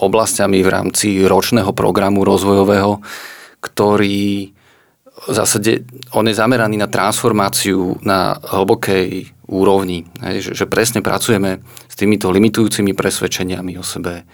oblastiami 0.00 0.62
v 0.62 0.70
rámci 0.70 1.26
ročného 1.26 1.74
programu 1.74 2.22
rozvojového, 2.22 3.02
ktorý 3.58 4.54
v 5.22 5.34
zásade 5.34 5.86
on 6.12 6.26
je 6.26 6.34
zameraný 6.34 6.76
na 6.76 6.90
transformáciu 6.90 7.98
na 8.02 8.34
hlbokej 8.42 9.30
úrovni. 9.46 10.08
Hej, 10.18 10.50
že, 10.50 10.64
že 10.64 10.66
presne 10.66 11.04
pracujeme 11.04 11.62
s 11.86 11.94
týmito 11.94 12.32
limitujúcimi 12.32 12.96
presvedčeniami 12.96 13.78
o 13.78 13.84
sebe, 13.84 14.26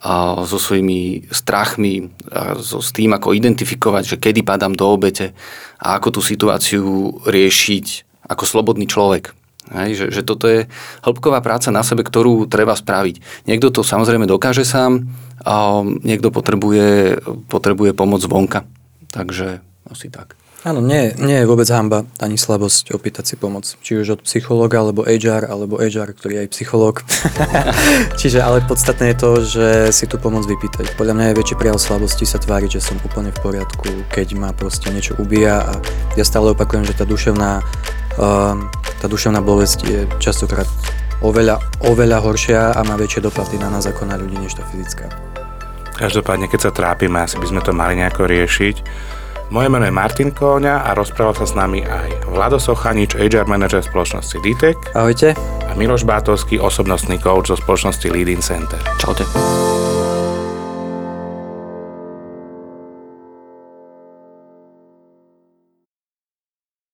a 0.00 0.40
so 0.48 0.56
svojimi 0.56 1.28
strachmi, 1.28 2.08
a 2.32 2.56
so, 2.56 2.80
s 2.80 2.88
tým, 2.88 3.12
ako 3.12 3.36
identifikovať, 3.36 4.16
že 4.16 4.16
kedy 4.16 4.40
padám 4.40 4.72
do 4.72 4.88
obete 4.88 5.36
a 5.76 6.00
ako 6.00 6.16
tú 6.16 6.20
situáciu 6.24 7.20
riešiť 7.28 7.86
ako 8.24 8.44
slobodný 8.48 8.88
človek. 8.88 9.36
Hej, 9.70 9.90
že, 10.00 10.06
že 10.08 10.22
toto 10.24 10.48
je 10.48 10.66
hĺbková 11.04 11.44
práca 11.44 11.68
na 11.68 11.84
sebe, 11.84 12.00
ktorú 12.00 12.48
treba 12.48 12.72
spraviť. 12.72 13.44
Niekto 13.44 13.68
to 13.70 13.80
samozrejme 13.84 14.24
dokáže 14.24 14.64
sám, 14.64 15.04
a 15.40 15.80
niekto 15.84 16.28
potrebuje, 16.28 17.20
potrebuje 17.48 17.96
pomoc 17.96 18.20
zvonka. 18.20 18.68
Takže 19.08 19.64
asi 19.90 20.08
tak. 20.08 20.38
Áno, 20.60 20.84
nie, 20.84 21.16
nie 21.16 21.40
je 21.40 21.48
vôbec 21.48 21.64
hamba 21.72 22.04
ani 22.20 22.36
slabosť 22.36 22.92
opýtať 22.92 23.32
si 23.32 23.36
pomoc. 23.40 23.64
Či 23.80 24.04
už 24.04 24.20
od 24.20 24.24
psychológa, 24.28 24.84
alebo 24.84 25.08
HR, 25.08 25.48
alebo 25.48 25.80
HR, 25.80 26.12
ktorý 26.12 26.36
je 26.36 26.42
aj 26.44 26.50
psychológ. 26.52 26.94
Čiže 28.20 28.44
ale 28.44 28.60
podstatné 28.68 29.16
je 29.16 29.16
to, 29.16 29.30
že 29.40 29.68
si 29.96 30.04
tú 30.04 30.20
pomoc 30.20 30.44
vypýtať. 30.44 31.00
Podľa 31.00 31.16
mňa 31.16 31.26
je 31.32 31.38
väčší 31.40 31.56
prejav 31.56 31.80
slabosti 31.80 32.28
sa 32.28 32.36
tváriť, 32.36 32.76
že 32.76 32.92
som 32.92 33.00
úplne 33.00 33.32
v 33.32 33.40
poriadku, 33.40 33.88
keď 34.12 34.36
ma 34.36 34.52
proste 34.52 34.92
niečo 34.92 35.16
ubíja 35.16 35.64
a 35.64 35.72
ja 36.20 36.24
stále 36.28 36.52
opakujem, 36.52 36.84
že 36.84 36.92
tá 36.92 37.08
duševná, 37.08 37.64
uh, 38.20 38.52
tá 39.00 39.06
duševná 39.08 39.40
bolesť 39.40 39.78
je 39.88 40.00
častokrát 40.20 40.68
oveľa, 41.24 41.56
oveľa 41.88 42.20
horšia 42.20 42.76
a 42.76 42.80
má 42.84 43.00
väčšie 43.00 43.24
dopady 43.24 43.56
na 43.56 43.72
nás 43.72 43.88
ako 43.88 44.04
na 44.04 44.20
ľudí, 44.20 44.36
než 44.36 44.60
tá 44.60 44.64
fyzická. 44.68 45.08
Každopádne, 45.96 46.52
keď 46.52 46.68
sa 46.68 46.72
trápime, 46.72 47.24
asi 47.24 47.40
by 47.40 47.48
sme 47.48 47.60
to 47.64 47.72
mali 47.72 47.96
nejako 47.96 48.28
riešiť. 48.28 48.76
Moje 49.50 49.66
meno 49.66 49.82
je 49.82 49.90
Martin 49.90 50.30
Kóňa 50.30 50.86
a 50.86 50.94
rozprával 50.94 51.34
sa 51.34 51.42
s 51.42 51.58
nami 51.58 51.82
aj 51.82 52.30
Vlado 52.30 52.62
Sochanič, 52.62 53.18
HR 53.18 53.50
manager 53.50 53.82
spoločnosti 53.82 54.38
DTEC. 54.38 54.94
Ahojte. 54.94 55.34
A 55.66 55.74
Miloš 55.74 56.06
Bátovský, 56.06 56.62
osobnostný 56.62 57.18
coach 57.18 57.50
zo 57.50 57.58
spoločnosti 57.58 58.06
Leading 58.14 58.38
Center. 58.38 58.78
Čaute. 59.02 59.26